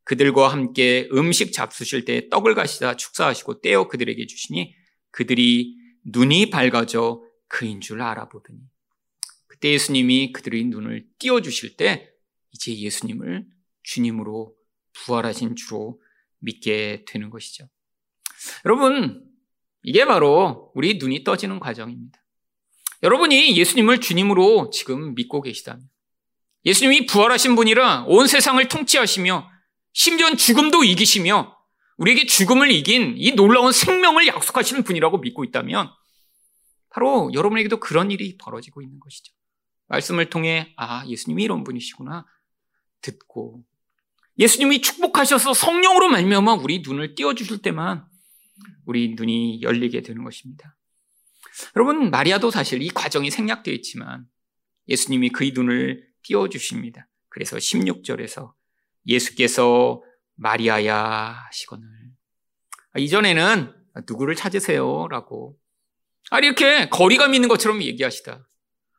그들과 0.08 0.48
함께 0.48 1.06
음식 1.12 1.52
잡수실 1.52 2.06
때 2.06 2.30
떡을 2.30 2.54
가시다 2.54 2.96
축사하시고 2.96 3.60
떼어 3.60 3.88
그들에게 3.88 4.26
주시니 4.26 4.74
그들이 5.10 5.76
눈이 6.06 6.48
밝아져 6.48 7.22
그인 7.46 7.82
줄 7.82 8.00
알아보더니 8.00 8.58
그때 9.46 9.70
예수님이 9.70 10.32
그들의 10.32 10.64
눈을 10.64 11.04
띄워 11.18 11.42
주실 11.42 11.76
때 11.76 12.08
이제 12.52 12.74
예수님을 12.74 13.44
주님으로 13.82 14.54
부활하신 14.94 15.56
주로 15.56 16.00
믿게 16.38 17.04
되는 17.06 17.28
것이죠. 17.28 17.68
여러분, 18.64 19.22
이게 19.82 20.06
바로 20.06 20.72
우리 20.74 20.96
눈이 20.96 21.22
떠지는 21.22 21.60
과정입니다. 21.60 22.18
여러분이 23.02 23.58
예수님을 23.58 24.00
주님으로 24.00 24.70
지금 24.70 25.14
믿고 25.14 25.42
계시다면 25.42 25.86
예수님이 26.64 27.04
부활하신 27.04 27.56
분이라 27.56 28.04
온 28.06 28.26
세상을 28.26 28.66
통치하시며 28.68 29.57
심지어 29.98 30.32
죽음도 30.36 30.84
이기시며 30.84 31.58
우리에게 31.96 32.24
죽음을 32.24 32.70
이긴 32.70 33.16
이 33.16 33.32
놀라운 33.32 33.72
생명을 33.72 34.28
약속하시는 34.28 34.84
분이라고 34.84 35.18
믿고 35.18 35.42
있다면 35.42 35.90
바로 36.88 37.32
여러분에게도 37.34 37.80
그런 37.80 38.12
일이 38.12 38.38
벌어지고 38.38 38.80
있는 38.80 39.00
것이죠. 39.00 39.34
말씀을 39.88 40.30
통해 40.30 40.72
아 40.76 41.04
예수님이 41.08 41.42
이런 41.42 41.64
분이시구나 41.64 42.26
듣고 43.02 43.64
예수님이 44.38 44.82
축복하셔서 44.82 45.52
성령으로 45.52 46.10
말미암아 46.10 46.54
우리 46.62 46.78
눈을 46.78 47.16
띄워 47.16 47.34
주실 47.34 47.60
때만 47.60 48.06
우리 48.86 49.16
눈이 49.16 49.62
열리게 49.62 50.02
되는 50.02 50.22
것입니다. 50.22 50.76
여러분 51.74 52.12
마리아도 52.12 52.52
사실 52.52 52.82
이 52.82 52.88
과정이 52.90 53.32
생략되어 53.32 53.74
있지만 53.74 54.28
예수님이 54.86 55.30
그의 55.30 55.50
눈을 55.56 56.06
띄워 56.22 56.48
주십니다. 56.48 57.08
그래서 57.30 57.56
16절에서 57.56 58.56
예수께서 59.06 60.02
마리아야 60.36 60.96
하시거늘 61.46 61.88
아, 62.92 62.98
이전에는 62.98 63.74
누구를 64.08 64.34
찾으세요? 64.34 65.08
라고 65.08 65.58
아, 66.30 66.38
이렇게 66.38 66.88
거리감 66.88 67.34
있는 67.34 67.48
것처럼 67.48 67.82
얘기하시다. 67.82 68.46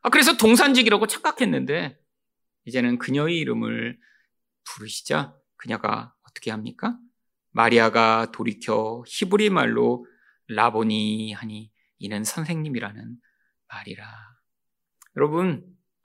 아, 0.02 0.10
그래서 0.10 0.36
동산직이라고 0.36 1.06
착각했는데 1.06 1.98
이제는 2.64 2.98
그녀의 2.98 3.38
이름을 3.38 3.98
부르시자 4.64 5.34
그녀가 5.56 6.14
어떻게 6.28 6.50
합니까? 6.50 6.98
마리아가 7.52 8.30
돌이켜 8.32 9.02
히브리 9.06 9.50
말로 9.50 10.06
라보니 10.48 11.32
하니 11.32 11.70
이는 11.98 12.24
선생님이라는 12.24 13.16
말이라. 13.68 14.04
여러분, 15.16 15.64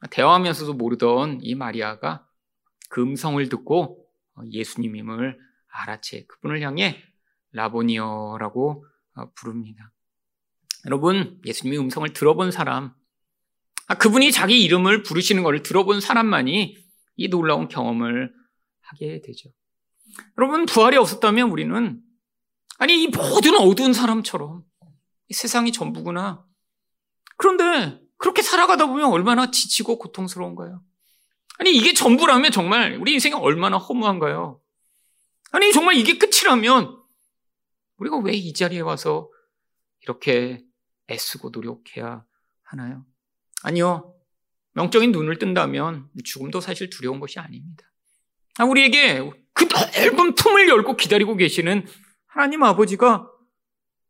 대화하면서도 0.10 0.74
모르던 0.74 1.40
이 1.42 1.56
마리아가 1.56 2.28
그 2.90 3.02
음성을 3.02 3.48
듣고 3.50 4.06
예수님임을 4.52 5.38
알아채 5.68 6.26
그분을 6.28 6.62
향해 6.62 7.02
라보니어라고 7.52 8.86
부릅니다. 9.36 9.92
여러분, 10.86 11.42
예수님의 11.46 11.80
음성을 11.80 12.08
들어본 12.14 12.52
사람, 12.52 12.94
아, 13.88 13.96
그분이 13.96 14.32
자기 14.32 14.64
이름을 14.64 15.04
부르시는 15.04 15.44
것을 15.44 15.64
들어본 15.64 16.02
사람만이 16.02 16.78
이 17.18 17.28
놀라운 17.30 17.68
경험을 17.68 18.34
하게 18.82 19.22
되죠. 19.22 19.50
여러분, 20.38 20.66
부활이 20.66 20.98
없었다면 20.98 21.50
우리는, 21.50 22.02
아니, 22.78 23.04
이 23.04 23.08
모든 23.08 23.56
어두운 23.56 23.94
사람처럼 23.94 24.64
이 25.30 25.34
세상이 25.34 25.72
전부구나. 25.72 26.46
그런데 27.38 28.00
그렇게 28.18 28.42
살아가다 28.42 28.88
보면 28.88 29.08
얼마나 29.12 29.52
지치고 29.52 29.98
고통스러운가요? 29.98 30.82
아니, 31.58 31.76
이게 31.76 31.94
전부라면 31.94 32.52
정말 32.52 32.98
우리 33.00 33.14
인생이 33.14 33.34
얼마나 33.36 33.78
허무한가요? 33.78 34.60
아니, 35.52 35.72
정말 35.72 35.96
이게 35.96 36.18
끝이라면 36.18 37.02
우리가 37.98 38.18
왜 38.18 38.34
이 38.34 38.54
자리에 38.54 38.82
와서 38.82 39.30
이렇게 40.02 40.64
애쓰고 41.10 41.50
노력해야 41.50 42.26
하나요? 42.64 43.06
아니요. 43.64 44.14
영적인 44.76 45.12
눈을 45.12 45.40
뜬다면 45.40 46.10
죽음도 46.26 46.60
사실 46.60 46.90
두려운 46.90 47.20
것이 47.22 47.40
아닙니다. 47.40 47.86
아, 48.58 48.66
우리에게 48.66 49.32
그 49.54 49.64
넓은 49.66 50.36
품을 50.36 50.68
열고 50.68 50.98
기다리고 50.98 51.36
계시는 51.38 51.88
하나님 52.28 52.64
아버지가 52.64 53.32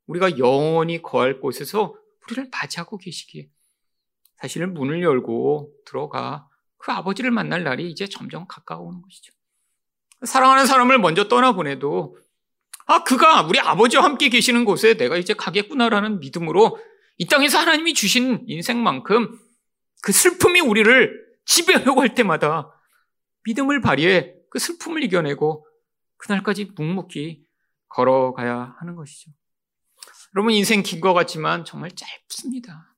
우리가 0.08 0.40
영원히 0.40 1.02
거할 1.02 1.40
곳에서 1.40 1.96
우리를 2.26 2.50
맞이하고 2.52 2.98
계시기에 2.98 3.50
사실은 4.38 4.74
문을 4.74 5.04
열고 5.04 5.72
들어가 5.86 6.50
그 6.86 6.92
아버지를 6.92 7.32
만날 7.32 7.64
날이 7.64 7.90
이제 7.90 8.06
점점 8.06 8.46
가까워오는 8.48 9.02
것이죠. 9.02 9.34
사랑하는 10.24 10.68
사람을 10.68 11.00
먼저 11.00 11.28
떠나보내도 11.28 12.16
아, 12.86 13.04
그가 13.04 13.42
우리 13.42 13.60
아버지와 13.60 14.04
함께 14.04 14.30
계시는 14.30 14.66
곳에 14.66 14.96
내가 14.96 15.18
이제 15.18 15.34
가겠구나라는 15.34 16.20
믿음으로 16.20 16.78
이 17.18 17.26
땅에서 17.26 17.58
하나님이 17.58 17.96
주신 17.96 18.44
인생만큼 18.46 19.36
그 20.04 20.12
슬픔이 20.12 20.60
우리를 20.60 21.26
지배하려고 21.46 22.02
할 22.02 22.14
때마다 22.14 22.72
믿음을 23.46 23.82
발휘해 23.82 24.36
그 24.52 24.60
슬픔을 24.60 25.02
이겨내고 25.06 25.66
그날까지 26.18 26.74
묵묵히 26.76 27.48
걸어가야 27.88 28.76
하는 28.80 28.96
것이죠. 28.96 29.32
여러분 30.36 30.54
인생 30.54 30.84
긴 30.84 31.02
것 31.02 31.16
같지만 31.16 31.66
정말 31.66 31.90
짧습니다. 31.90 32.96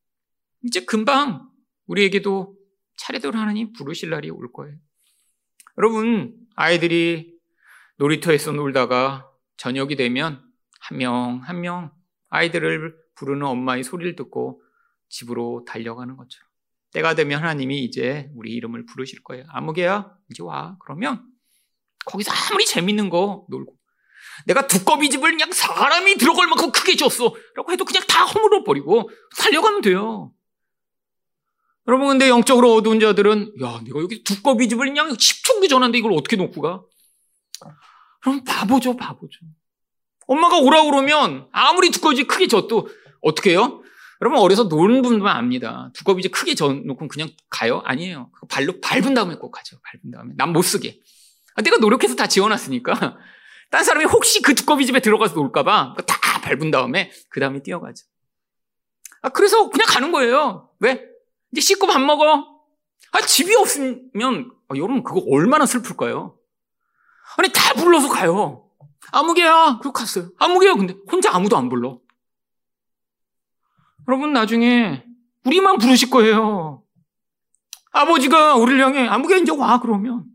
이제 0.63 0.83
금방 0.83 1.49
우리에게도 1.85 2.56
차례대로 2.97 3.37
하나님 3.37 3.71
부르실 3.73 4.09
날이 4.09 4.29
올 4.29 4.51
거예요. 4.51 4.75
여러분 5.77 6.35
아이들이 6.55 7.35
놀이터에서 7.97 8.51
놀다가 8.51 9.29
저녁이 9.57 9.95
되면 9.95 10.43
한명 10.79 11.41
한 11.43 11.61
명 11.61 11.91
아이들을 12.29 12.95
부르는 13.15 13.45
엄마의 13.47 13.83
소리를 13.83 14.15
듣고 14.15 14.61
집으로 15.09 15.63
달려가는 15.67 16.15
것처럼 16.17 16.47
때가 16.91 17.15
되면 17.15 17.39
하나님이 17.41 17.83
이제 17.83 18.29
우리 18.35 18.51
이름을 18.53 18.85
부르실 18.85 19.23
거예요. 19.23 19.45
아무개야 19.49 20.11
이제 20.29 20.43
와. 20.43 20.77
그러면 20.83 21.25
거기서 22.05 22.31
아무리 22.31 22.65
재밌는 22.65 23.09
거 23.09 23.45
놀고 23.49 23.75
내가 24.45 24.67
두꺼비 24.67 25.09
집을 25.09 25.31
그냥 25.31 25.51
사람이 25.51 26.15
들어갈 26.15 26.47
만큼 26.47 26.71
크게 26.71 26.95
줬어. 26.95 27.33
라고 27.55 27.71
해도 27.71 27.85
그냥 27.85 28.03
다 28.07 28.23
허물어 28.25 28.63
버리고 28.63 29.09
살려가면 29.35 29.81
돼요. 29.81 30.31
여러분, 31.87 32.07
근데 32.09 32.27
영적으로 32.29 32.73
어두운 32.73 32.99
자들은, 32.99 33.53
야, 33.63 33.79
내가 33.85 33.99
여기 34.01 34.23
두꺼비 34.23 34.67
집을 34.67 34.87
그냥 34.87 35.09
10초 35.09 35.69
전한데 35.69 35.97
이걸 35.97 36.11
어떻게 36.13 36.35
놓고 36.35 36.61
가? 36.61 36.81
그럼 38.21 38.43
바보죠, 38.43 38.97
바보죠. 38.97 39.39
엄마가 40.27 40.57
오라 40.59 40.83
그러면 40.83 41.47
아무리 41.53 41.89
두꺼비 41.91 42.17
집 42.17 42.27
크게 42.27 42.47
줬도 42.47 42.89
어떻게 43.21 43.51
해요? 43.51 43.81
여러분, 44.19 44.39
어려서 44.39 44.63
노는 44.63 45.01
분만 45.01 45.37
압니다. 45.37 45.91
두꺼비 45.93 46.23
집 46.23 46.31
크게 46.31 46.55
져놓고 46.55 47.07
그냥 47.07 47.29
가요? 47.49 47.81
아니에요. 47.85 48.31
발로 48.49 48.81
밟은 48.81 49.13
다음에 49.13 49.35
꼭 49.35 49.51
가죠. 49.51 49.77
밟은 49.83 50.11
다음에. 50.11 50.33
난 50.35 50.51
못 50.51 50.63
쓰게. 50.63 50.99
아, 51.55 51.61
내가 51.61 51.77
노력해서 51.77 52.15
다 52.15 52.27
지어놨으니까. 52.27 52.93
딴 53.71 53.83
사람이 53.83 54.05
혹시 54.05 54.41
그 54.41 54.55
두꺼비 54.55 54.85
집에 54.85 54.99
들어가서 54.99 55.35
놀까봐 55.35 55.95
다 56.05 56.41
밟은 56.41 56.71
다음에 56.71 57.11
그 57.29 57.39
다음에 57.39 57.61
뛰어가죠. 57.61 58.05
아, 59.21 59.29
그래서 59.29 59.69
그냥 59.69 59.85
가는 59.87 60.11
거예요. 60.11 60.69
왜? 60.79 61.03
이제 61.51 61.61
씻고 61.61 61.87
밥 61.87 61.99
먹어. 61.99 62.57
아, 63.11 63.21
집이 63.21 63.55
없으면, 63.55 64.51
아, 64.69 64.75
여러분, 64.75 65.03
그거 65.03 65.23
얼마나 65.29 65.65
슬플까요? 65.65 66.37
아니, 67.37 67.49
다 67.53 67.73
불러서 67.73 68.09
가요. 68.09 68.69
아무개야. 69.11 69.79
그리고 69.81 69.93
갔어요. 69.93 70.29
아무개야. 70.37 70.73
근데 70.73 70.95
혼자 71.11 71.33
아무도 71.33 71.57
안 71.57 71.69
불러. 71.69 71.99
여러분, 74.07 74.33
나중에 74.33 75.05
우리만 75.45 75.77
부르실 75.77 76.09
거예요. 76.09 76.83
아버지가 77.91 78.55
우리를 78.55 78.79
향해 78.83 79.07
아무개 79.07 79.37
이제 79.37 79.51
와, 79.51 79.79
그러면. 79.79 80.25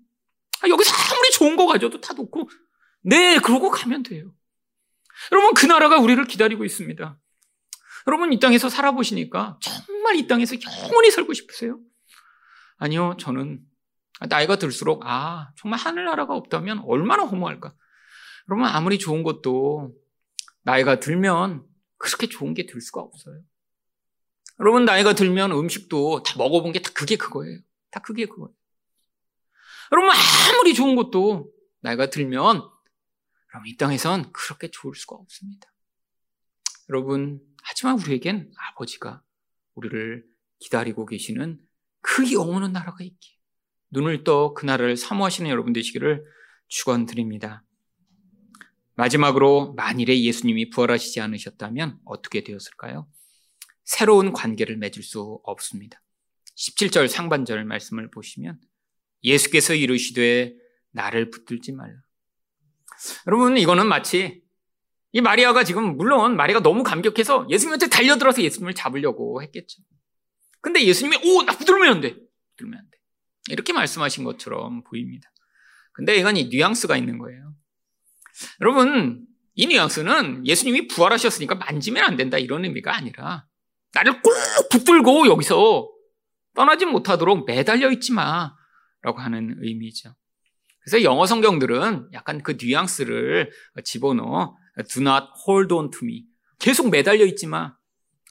아, 0.63 0.69
여기서 0.69 0.93
아무리 1.13 1.31
좋은 1.33 1.57
거 1.57 1.67
가져도 1.67 2.01
다 2.01 2.15
놓고, 2.15 2.49
네, 3.03 3.39
그러고 3.39 3.71
가면 3.71 4.03
돼요. 4.05 4.33
여러분, 5.31 5.55
그 5.55 5.67
나라가 5.67 5.99
우리를 5.99 6.25
기다리고 6.25 6.65
있습니다. 6.65 7.19
여러분, 8.07 8.33
이 8.33 8.39
땅에서 8.41 8.69
살아보시니까 8.69 9.59
정말 9.61 10.17
이 10.17 10.27
땅에서 10.27 10.57
영원히 10.61 11.11
살고 11.11 11.33
싶으세요? 11.33 11.79
아니요, 12.79 13.17
저는 13.21 13.61
나이가 14.29 14.57
들수록, 14.57 15.03
아, 15.05 15.53
정말 15.57 15.79
하늘나라가 15.79 16.35
없다면 16.35 16.81
얼마나 16.87 17.25
허무할까? 17.25 17.75
여러분, 18.49 18.67
아무리 18.67 18.99
좋은 18.99 19.23
것도 19.23 19.95
나이가 20.63 20.99
들면 21.01 21.65
그렇게 21.99 22.27
좋은 22.29 22.55
게 22.55 22.67
될 22.67 22.81
수가 22.81 23.01
없어요. 23.01 23.41
여러분, 24.61 24.85
나이가 24.85 25.15
들면 25.15 25.53
음식도 25.53 26.23
다 26.25 26.35
먹어본 26.39 26.73
게 26.73 26.81
다 26.83 26.91
그게 26.93 27.17
그거예요. 27.17 27.61
다 27.91 28.01
그게 28.01 28.27
그거예요. 28.27 28.53
여러분, 29.93 30.11
아무리 30.51 30.75
좋은 30.75 30.97
것도 30.97 31.51
나이가 31.81 32.11
들면, 32.11 32.69
그럼 33.49 33.67
이 33.67 33.77
땅에선 33.77 34.33
그렇게 34.33 34.71
좋을 34.71 34.95
수가 34.95 35.17
없습니다. 35.17 35.69
여러분, 36.89 37.41
하지만 37.63 37.99
우리에겐 37.99 38.53
아버지가 38.57 39.23
우리를 39.75 40.25
기다리고 40.59 41.07
계시는 41.07 41.59
그 42.01 42.33
영원한 42.33 42.73
나라가 42.73 43.03
있기에 43.03 43.37
눈을 43.91 44.25
떠그 44.25 44.67
나라를 44.67 44.97
사모하시는 44.97 45.51
여러분 45.51 45.73
되시기를 45.73 46.25
축원드립니다. 46.69 47.65
마지막으로 48.95 49.75
만일에 49.75 50.23
예수님이 50.23 50.71
부활하시지 50.71 51.21
않으셨다면 51.21 51.99
어떻게 52.05 52.45
되었을까요? 52.45 53.09
새로운 53.85 54.33
관계를 54.33 54.77
맺을 54.77 55.03
수 55.03 55.41
없습니다. 55.45 56.03
17절 56.57 57.09
상반절 57.09 57.65
말씀을 57.65 58.11
보시면 58.11 58.61
예수께서 59.25 59.75
이르시되 59.75 60.55
나를 60.91 61.31
붙들지 61.31 61.73
말라. 61.73 61.95
여러분 63.27 63.57
이거는 63.57 63.87
마치 63.87 64.42
이 65.13 65.21
마리아가 65.21 65.63
지금 65.63 65.97
물론 65.97 66.37
마리아가 66.37 66.63
너무 66.63 66.83
감격해서 66.83 67.47
예수님한테 67.51 67.89
달려들어서 67.89 68.43
예수님을 68.43 68.75
잡으려고 68.75 69.43
했겠죠. 69.43 69.83
근데 70.61 70.85
예수님이 70.85 71.19
오, 71.25 71.43
나 71.43 71.57
붙들면 71.57 71.89
안 71.89 72.01
돼. 72.01 72.15
붙들면 72.51 72.79
안 72.79 72.85
돼. 72.91 72.99
이렇게 73.51 73.73
말씀하신 73.73 74.25
것처럼 74.25 74.83
보입니다. 74.85 75.31
근데 75.93 76.17
이건 76.17 76.37
이 76.37 76.49
뉘앙스가 76.49 76.97
있는 76.97 77.19
거예요. 77.19 77.55
여러분, 78.63 79.27
이 79.55 79.67
뉘앙스는 79.67 80.47
예수님이 80.47 80.89
부활하셨으니까 80.89 81.57
만지면 81.57 82.05
안 82.05 82.17
된다 82.17 82.39
이런 82.39 82.65
의미가 82.65 82.97
아니라 82.97 83.47
나를 83.93 84.23
꼭 84.23 84.33
붙들고 84.71 85.27
여기서 85.27 85.91
떠나지 86.55 86.87
못하도록 86.87 87.47
매달려 87.47 87.91
있지 87.91 88.13
마 88.13 88.55
라고 89.03 89.19
하는 89.19 89.57
의미죠. 89.61 90.15
그래서 90.81 91.03
영어 91.03 91.27
성경들은 91.27 92.11
약간 92.15 92.43
그 92.43 92.57
뉘앙스를 92.59 93.51
집어넣어 93.85 94.57
do 94.89 95.01
not 95.01 95.27
hold 95.47 95.75
on 95.75 95.91
to 95.91 96.01
me. 96.03 96.25
계속 96.59 96.91
매달려 96.91 97.25
있지 97.27 97.47
마. 97.47 97.75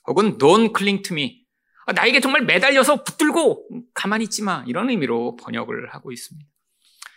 혹은 0.08 0.38
don't 0.38 0.76
cling 0.76 1.04
to 1.04 1.16
me. 1.16 1.46
아, 1.86 1.94
나에게 1.94 2.20
정말 2.20 2.44
매달려서 2.46 3.04
붙들고 3.04 3.68
가만히 3.94 4.26
있지 4.26 4.42
마. 4.42 4.64
이런 4.68 4.90
의미로 4.90 5.36
번역을 5.36 5.94
하고 5.94 6.12
있습니다. 6.12 6.50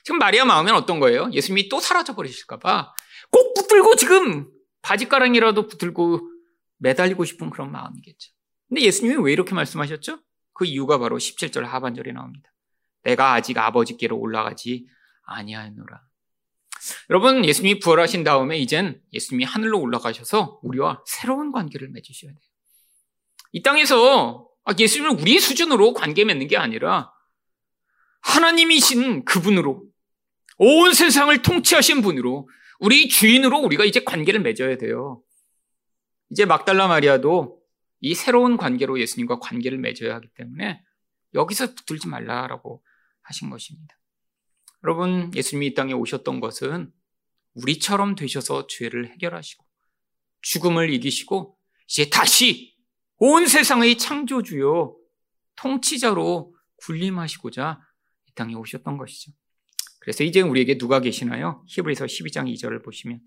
지금 0.04 0.18
마리아 0.18 0.44
마음엔 0.44 0.74
어떤 0.74 1.00
거예요? 1.00 1.30
예수님이 1.32 1.68
또 1.68 1.80
사라져 1.80 2.14
버리실까봐 2.14 2.92
꼭 3.30 3.54
붙들고 3.54 3.96
지금 3.96 4.50
바지가랑이라도 4.82 5.66
붙들고 5.66 6.20
매달리고 6.78 7.24
싶은 7.24 7.48
그런 7.48 7.72
마음이겠죠. 7.72 8.32
근데 8.68 8.82
예수님이 8.82 9.22
왜 9.22 9.32
이렇게 9.32 9.54
말씀하셨죠? 9.54 10.18
그 10.52 10.66
이유가 10.66 10.98
바로 10.98 11.16
17절 11.16 11.62
하반절에 11.62 12.12
나옵니다. 12.12 12.50
내가 13.02 13.32
아직 13.32 13.56
아버지께로 13.56 14.18
올라가지 14.18 14.87
아니하노라. 15.24 16.02
여러분, 17.11 17.44
예수님이 17.44 17.79
부활하신 17.81 18.25
다음에 18.25 18.59
이젠 18.59 19.01
예수님이 19.12 19.44
하늘로 19.44 19.81
올라가셔서 19.81 20.61
우리와 20.62 21.03
새로운 21.07 21.53
관계를 21.53 21.88
맺으셔야 21.90 22.31
돼요. 22.31 22.40
이 23.53 23.62
땅에서 23.62 24.49
아, 24.64 24.75
예수님을 24.79 25.20
우리 25.20 25.38
수준으로 25.38 25.92
관계 25.92 26.25
맺는 26.25 26.48
게 26.48 26.56
아니라 26.56 27.13
하나님이신 28.23 29.25
그분으로 29.25 29.85
온 30.58 30.94
세상을 30.94 31.42
통치하신 31.42 32.00
분으로 32.00 32.48
우리 32.81 33.08
주인으로 33.08 33.58
우리가 33.58 33.85
이제 33.85 34.02
관계를 34.02 34.40
맺어야 34.40 34.79
돼요. 34.79 35.23
이제 36.31 36.44
막달라 36.44 36.88
마리아도 36.88 37.61
이 38.00 38.15
새로운 38.15 38.56
관계로 38.56 38.98
예수님과 38.98 39.38
관계를 39.38 39.79
맺어야 39.79 40.15
하기 40.17 40.29
때문에 40.35 40.83
여기서 41.35 41.75
붙들지 41.75 42.08
말라라고 42.08 42.83
하신 43.23 43.50
것입니다. 43.50 43.96
여러분, 44.85 45.30
예수님이 45.35 45.68
이 45.68 45.74
땅에 45.74 45.94
오셨던 45.94 46.40
것은 46.40 46.92
우리처럼 47.54 48.16
되셔서 48.16 48.66
죄를 48.66 49.10
해결하시고 49.12 49.64
죽음을 50.42 50.90
이기시고 50.90 51.56
이제 51.88 52.10
다시 52.10 52.76
온 53.16 53.46
세상의 53.46 53.96
창조주요 53.96 54.96
통치자로 55.56 56.54
군림하시고자 56.76 57.80
이 58.28 58.35
땅에 58.35 58.54
오셨던 58.54 58.98
것이죠. 58.98 59.32
그래서 60.00 60.22
이제 60.22 60.42
우리에게 60.42 60.76
누가 60.76 61.00
계시나요? 61.00 61.64
히브리서 61.68 62.04
12장 62.04 62.52
2절을 62.52 62.85
보시면 62.85 63.20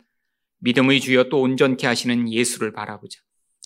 믿음의 0.60 1.00
주여 1.02 1.30
또 1.30 1.42
온전케 1.42 1.88
하시는 1.88 2.32
예수를 2.32 2.72
바라보자. 2.72 3.20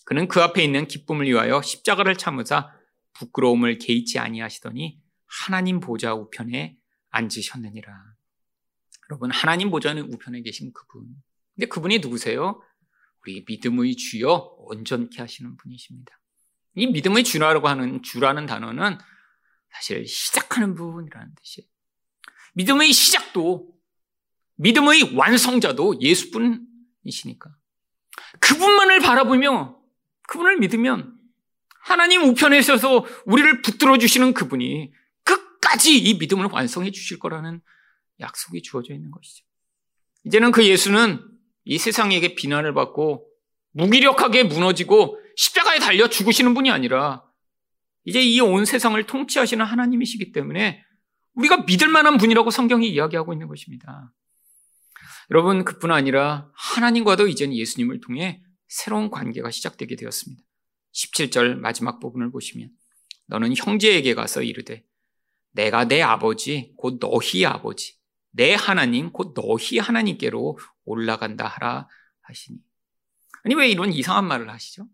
그는 0.06 0.30
그 0.30 0.42
앞에 0.42 0.64
있는 0.64 0.88
기쁨을 0.88 1.26
위하여 1.26 1.62
십자가를 1.62 2.16
참으사 2.16 2.72
부끄러움을 3.14 3.80
개의치 3.80 4.18
아니하시더니 4.20 5.00
하나님 5.26 5.80
보좌 5.80 6.14
우편에 6.14 6.78
앉으셨느니라. 7.12 8.16
여러분 9.10 9.32
하나님 9.32 9.70
보좌 9.70 9.94
우편에 9.94 10.42
계신 10.42 10.72
그분. 10.74 11.08
근데 11.56 11.68
그분이 11.68 12.00
누구세요? 12.00 12.62
우리 13.22 13.44
믿음의 13.48 13.96
주여 13.96 14.56
온전케 14.60 15.22
하시는 15.22 15.56
분이십니다. 15.58 16.20
이 16.76 16.88
믿음의 16.88 17.24
주라고 17.24 17.68
하는 17.68 18.02
주라는 18.02 18.46
단어는 18.46 18.98
사실 19.70 20.08
시작하는 20.08 20.76
부분이라는 20.76 21.36
뜻이에요. 21.36 21.68
믿음의 22.54 22.92
시작도 22.94 23.72
믿음의 24.56 25.16
완성자도 25.16 26.02
예수뿐이시니까 26.02 27.56
그분만을 28.40 29.00
바라보며 29.00 29.78
그분을 30.28 30.58
믿으면 30.60 31.18
하나님 31.82 32.24
우편에 32.24 32.60
있어서 32.60 33.06
우리를 33.26 33.62
붙들어 33.62 33.98
주시는 33.98 34.34
그분이 34.34 34.94
끝까지 35.72 35.98
이 35.98 36.14
믿음을 36.16 36.48
완성해 36.52 36.92
주실 36.92 37.20
거라는 37.20 37.62
약속이 38.20 38.62
주어져 38.62 38.94
있는 38.94 39.12
것이죠. 39.12 39.46
이제는 40.26 40.52
그 40.52 40.66
예수는 40.66 41.26
이 41.64 41.78
세상에게 41.78 42.36
비난을 42.36 42.74
받고 42.74 43.28
무기력하게 43.72 44.44
무너지고 44.44 45.20
십자가에 45.36 45.80
달려 45.80 46.10
죽으시는 46.10 46.54
분이 46.54 46.70
아니라 46.70 47.24
이제 48.04 48.22
이 48.22 48.40
온 48.40 48.66
세상을 48.66 49.02
통치하시는 49.06 49.64
하나님이시기 49.64 50.32
때문에 50.32 50.84
우리가 51.34 51.64
믿을 51.64 51.88
만한 51.88 52.18
분이라고 52.18 52.50
성경이 52.52 52.90
이야기하고 52.90 53.34
있는 53.34 53.48
것입니다. 53.48 54.14
여러분, 55.30 55.64
그뿐 55.64 55.92
아니라 55.92 56.50
하나님과도 56.54 57.28
이젠 57.28 57.54
예수님을 57.54 58.02
통해 58.02 58.44
새로운 58.68 59.10
관계가 59.10 59.50
시작되게 59.50 59.96
되었습니다. 59.96 60.44
17절 60.94 61.56
마지막 61.56 62.00
부분을 62.00 62.32
보시면 62.32 62.70
너는 63.28 63.56
형제에게 63.56 64.14
가서 64.14 64.44
이르되 64.44 64.84
내가 65.52 65.86
내 65.86 66.02
아버지 66.02 66.74
곧 66.78 67.00
너희 67.00 67.46
아버지 67.46 67.98
내 68.32 68.54
하나님 68.54 69.12
곧 69.12 69.34
너희 69.34 69.80
하나님께로 69.80 70.58
올라간다 70.86 71.48
하라 71.48 71.88
하시니 72.22 72.60
아니 73.44 73.56
왜 73.56 73.70
이런 73.70 73.92
이상한 73.92 74.26
말을 74.26 74.50
하시죠? 74.50 74.88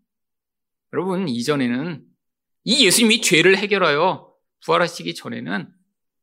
여러분 0.92 1.28
이전에는 1.28 2.04
이 2.64 2.86
예수님이 2.86 3.20
죄를 3.20 3.56
해결하여 3.58 4.32
부활하시기 4.64 5.14
전에는 5.14 5.72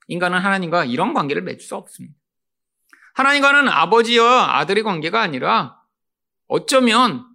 인간은 0.08 0.40
하나님과 0.40 0.86
이런 0.86 1.14
관계를 1.14 1.42
맺을 1.44 1.62
수 1.62 1.76
없습니다. 1.76 2.16
하나님과는 3.14 3.70
아버지와 3.70 4.60
아들의 4.60 4.84
관계가 4.84 5.22
아니라 5.22 5.80
어쩌면 6.48 7.26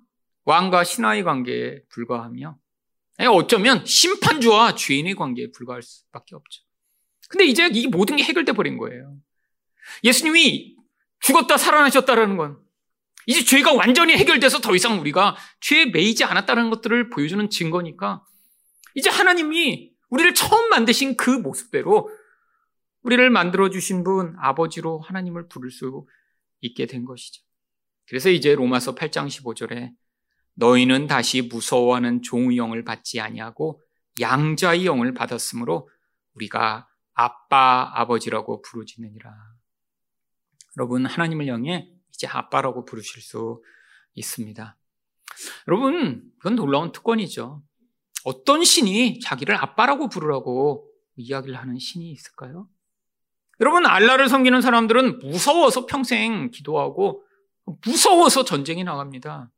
왕과 0.45 0.85
신하의 0.85 1.25
관계에 1.25 1.83
불과하며 1.89 2.59
어쩌면 3.31 3.85
심판주와 3.85 4.75
죄인의 4.75 5.15
관계에 5.15 5.51
불과할 5.53 5.83
수밖에 5.83 6.35
없죠. 6.35 6.63
근데 7.31 7.45
이제 7.47 7.71
이 7.73 7.87
모든 7.87 8.17
게 8.17 8.25
해결돼 8.25 8.53
버린 8.53 8.77
거예요. 8.77 9.17
예수님이 10.03 10.77
죽었다 11.21 11.57
살아나셨다라는 11.57 12.37
건 12.37 12.59
이제 13.27 13.45
죄가 13.45 13.73
완전히 13.73 14.15
해결돼서 14.17 14.61
더 14.61 14.75
이상 14.75 14.99
우리가 15.01 15.37
죄에 15.61 15.87
매이지 15.87 16.25
않았다는 16.25 16.71
것들을 16.71 17.11
보여주는 17.11 17.49
증거니까 17.49 18.25
이제 18.97 19.09
하나님이 19.09 19.93
우리를 20.09 20.35
처음 20.35 20.71
만드신 20.71 21.17
그 21.17 21.31
모습대로 21.31 22.11
우리를 23.03 23.31
만들어 23.31 23.71
주신 23.71 24.03
분 24.03 24.35
아버지로 24.41 24.99
하나님을 24.99 25.47
부를 25.47 25.71
수 25.71 26.05
있게 26.61 26.87
된 26.87 27.05
것이죠. 27.05 27.43
그래서 28.09 28.29
이제 28.29 28.57
로마서 28.57 28.97
8장 28.97 29.29
15절에 29.29 29.93
너희는 30.55 31.07
다시 31.07 31.43
무서워하는 31.43 32.23
종의 32.23 32.57
영을 32.57 32.85
받지 32.85 33.21
아니하고 33.21 33.81
양자의 34.21 34.85
영을 34.85 35.15
받았으므로 35.15 35.89
우리가 36.35 36.90
아빠 37.21 37.91
아버지라고 37.95 38.63
부르짖느니라. 38.63 39.31
여러분 40.79 41.05
하나님을 41.05 41.49
향해 41.49 41.93
이제 42.15 42.27
아빠라고 42.27 42.87
부르실 42.87 43.21
수 43.21 43.63
있습니다. 44.15 44.77
여러분 45.69 46.23
이건 46.39 46.57
놀라운 46.57 46.93
특권이죠. 46.93 47.63
어떤 48.25 48.65
신이 48.65 49.21
자기를 49.21 49.55
아빠라고 49.55 50.09
부르라고 50.09 50.91
이야기를 51.17 51.57
하는 51.57 51.79
신이 51.79 52.11
있을까요? 52.11 52.67
여러분 53.61 53.85
알라를 53.85 54.31
섬기는 54.31 54.63
사람들은 54.63 55.19
무서워서 55.19 55.85
평생 55.85 56.51
기도하고 56.51 57.23
무서워서 57.85 58.45
전쟁에 58.45 58.83
나갑니다. 58.83 59.51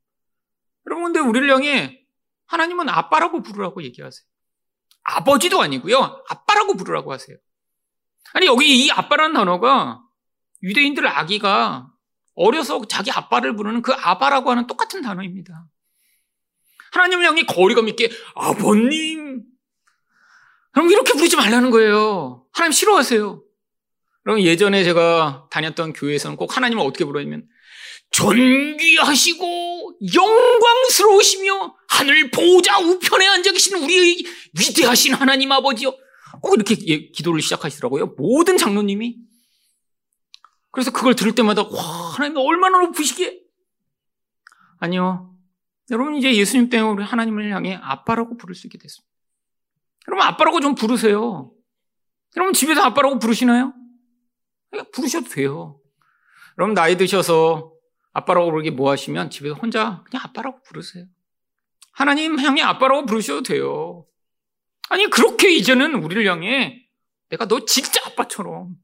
여러분 0.86 1.04
근데 1.12 1.20
우리를 1.20 1.48
향해 1.48 2.04
하나님은 2.46 2.88
아빠라고 2.88 3.42
부르라고 3.42 3.84
얘기하세요. 3.84 4.26
아버지도 5.04 5.60
아니고요. 5.60 6.24
아빠라고 6.28 6.74
부르라고 6.74 7.12
하세요. 7.12 7.36
아니 8.32 8.46
여기 8.46 8.84
이 8.86 8.90
아빠라는 8.90 9.34
단어가 9.34 10.02
유대인들 10.62 11.06
아기가 11.06 11.88
어려서 12.34 12.80
자기 12.88 13.10
아빠를 13.10 13.56
부르는 13.56 13.82
그 13.82 13.92
아바라고 13.92 14.50
하는 14.50 14.66
똑같은 14.66 15.02
단어입니다. 15.02 15.66
하나님을 16.92 17.24
향해 17.26 17.42
거리감 17.42 17.88
있게 17.88 18.10
아버님 18.34 19.42
그럼 20.72 20.90
이렇게 20.90 21.12
부르지 21.12 21.36
말라는 21.36 21.70
거예요. 21.70 22.46
하나님 22.52 22.72
싫어하세요. 22.72 23.42
그럼 24.24 24.40
예전에 24.40 24.84
제가 24.84 25.48
다녔던 25.50 25.92
교회에서는 25.94 26.36
꼭 26.36 26.56
하나님을 26.56 26.84
어떻게 26.84 27.04
부르냐면 27.04 27.46
존귀하시고 28.12 29.98
영광스러우시며 30.14 31.74
하늘 31.88 32.30
보좌 32.30 32.78
우편에 32.78 33.26
앉아 33.26 33.52
계신 33.52 33.76
우리의 33.78 34.24
위대하신 34.58 35.14
하나님 35.14 35.50
아버지요. 35.50 35.92
꼭 36.42 36.54
이렇게 36.54 36.76
예, 36.86 37.08
기도를 37.08 37.40
시작하시더라고요. 37.40 38.14
모든 38.18 38.58
장로님이. 38.58 39.16
그래서 40.72 40.90
그걸 40.90 41.14
들을 41.14 41.34
때마다 41.34 41.62
와 41.62 41.82
하나님 42.14 42.36
얼마나 42.38 42.80
높으시게. 42.80 43.40
아니요. 44.78 45.34
여러분 45.90 46.16
이제 46.16 46.34
예수님 46.34 46.68
때문에 46.68 47.04
하나님을 47.04 47.50
향해 47.54 47.78
아빠라고 47.80 48.36
부를 48.36 48.54
수 48.54 48.66
있게 48.66 48.78
됐습니다. 48.78 49.08
여러분 50.08 50.26
아빠라고 50.26 50.60
좀 50.60 50.74
부르세요. 50.74 51.52
여러분 52.36 52.52
집에서 52.52 52.82
아빠라고 52.82 53.18
부르시나요? 53.18 53.72
부르셔도 54.92 55.28
돼요. 55.28 55.80
여러분 56.58 56.74
나이 56.74 56.96
드셔서 56.96 57.72
아빠라고 58.12 58.50
부르기 58.50 58.70
뭐 58.70 58.90
하시면 58.90 59.30
집에서 59.30 59.54
혼자 59.54 60.02
그냥 60.04 60.24
아빠라고 60.24 60.62
부르세요. 60.62 61.04
하나님 61.92 62.38
향해 62.40 62.62
아빠라고 62.62 63.06
부르셔도 63.06 63.42
돼요. 63.42 64.06
아니 64.92 65.06
그렇게 65.06 65.50
이제는 65.50 65.94
우리를 65.94 66.26
향해 66.26 66.86
내가 67.30 67.48
너 67.48 67.64
진짜 67.64 67.98
아빠처럼 68.04 68.76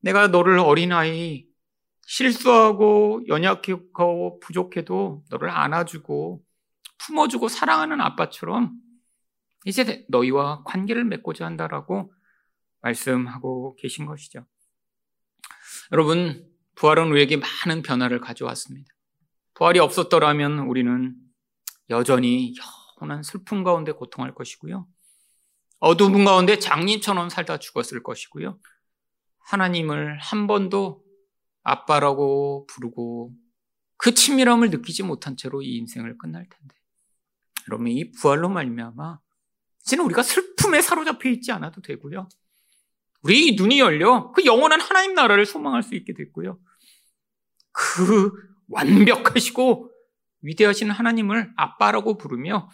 내가 0.00 0.26
너를 0.26 0.58
어린아이 0.58 1.46
실수하고 2.02 3.22
연약하고 3.28 4.40
부족해도 4.40 5.22
너를 5.30 5.48
안아주고 5.48 6.44
품어주고 6.98 7.46
사랑하는 7.46 8.00
아빠처럼 8.00 8.72
이제 9.64 10.04
너희와 10.08 10.64
관계를 10.64 11.04
맺고자 11.04 11.46
한다라고 11.46 12.12
말씀하고 12.80 13.76
계신 13.76 14.06
것이죠. 14.06 14.44
여러분, 15.92 16.50
부활은 16.74 17.12
우리에게 17.12 17.36
많은 17.36 17.82
변화를 17.82 18.20
가져왔습니다. 18.20 18.92
부활이 19.54 19.78
없었더라면 19.78 20.58
우리는 20.66 21.14
여전히 21.90 22.54
영원한 23.04 23.22
슬픔 23.22 23.64
가운데 23.64 23.92
고통할 23.92 24.34
것이고요. 24.34 24.86
어두운 25.80 26.24
가운데 26.24 26.58
장님처럼 26.58 27.28
살다 27.28 27.58
죽었을 27.58 28.02
것이고요. 28.02 28.58
하나님을 29.40 30.18
한 30.18 30.46
번도 30.46 31.04
아빠라고 31.62 32.66
부르고 32.66 33.34
그 33.96 34.14
친밀함을 34.14 34.70
느끼지 34.70 35.02
못한 35.02 35.36
채로 35.36 35.62
이 35.62 35.76
인생을 35.76 36.16
끝날 36.16 36.48
텐데. 36.48 36.74
여러분 37.68 37.88
이 37.88 38.10
부활로 38.12 38.48
말미암아 38.48 39.20
이제는 39.82 40.04
우리가 40.06 40.22
슬픔에 40.22 40.80
사로잡혀 40.80 41.28
있지 41.28 41.52
않아도 41.52 41.82
되고요. 41.82 42.28
우리 43.22 43.54
눈이 43.54 43.80
열려 43.80 44.32
그 44.32 44.44
영원한 44.44 44.80
하나님 44.80 45.14
나라를 45.14 45.44
소망할 45.44 45.82
수 45.82 45.94
있게 45.94 46.14
됐고요. 46.14 46.58
그 47.72 48.32
완벽하시고 48.68 49.90
위대하신 50.42 50.90
하나님을 50.90 51.52
아빠라고 51.56 52.16
부르며 52.16 52.70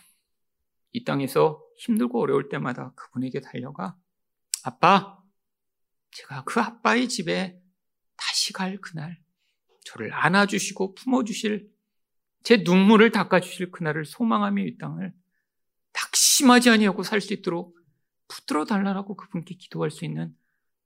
이 0.93 1.05
땅에서 1.05 1.63
힘들고 1.79 2.21
어려울 2.21 2.49
때마다 2.49 2.93
그분에게 2.95 3.41
달려가 3.41 3.97
아빠, 4.65 5.19
제가 6.11 6.45
그 6.45 6.61
아빠의 6.61 7.09
집에 7.09 7.61
다시 8.17 8.53
갈 8.53 8.79
그날 8.79 9.19
저를 9.85 10.13
안아주시고 10.13 10.95
품어주실 10.95 11.71
제 12.43 12.59
눈물을 12.59 13.13
닦아주실 13.13 13.71
그날을 13.71 14.05
소망하며 14.05 14.63
이 14.65 14.79
땅을 14.79 15.13
낙심하지 15.93 16.71
아니하고 16.71 17.03
살 17.03 17.21
수 17.21 17.33
있도록 17.35 17.79
붙들어 18.29 18.65
달라고 18.65 19.17
그분께 19.17 19.57
기도할 19.57 19.91
수 19.91 20.05
있는 20.05 20.35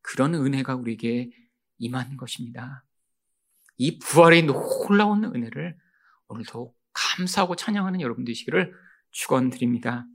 그런 0.00 0.34
은혜가 0.34 0.76
우리에게 0.76 1.30
임한 1.78 2.16
것입니다. 2.16 2.84
이 3.76 3.98
부활의 3.98 4.44
놀라운 4.44 5.24
은혜를 5.24 5.76
오늘도 6.28 6.74
감사하고 6.92 7.56
찬양하는 7.56 8.00
여러분 8.00 8.24
되시기를 8.24 8.72
축원드립니다. 9.14 10.06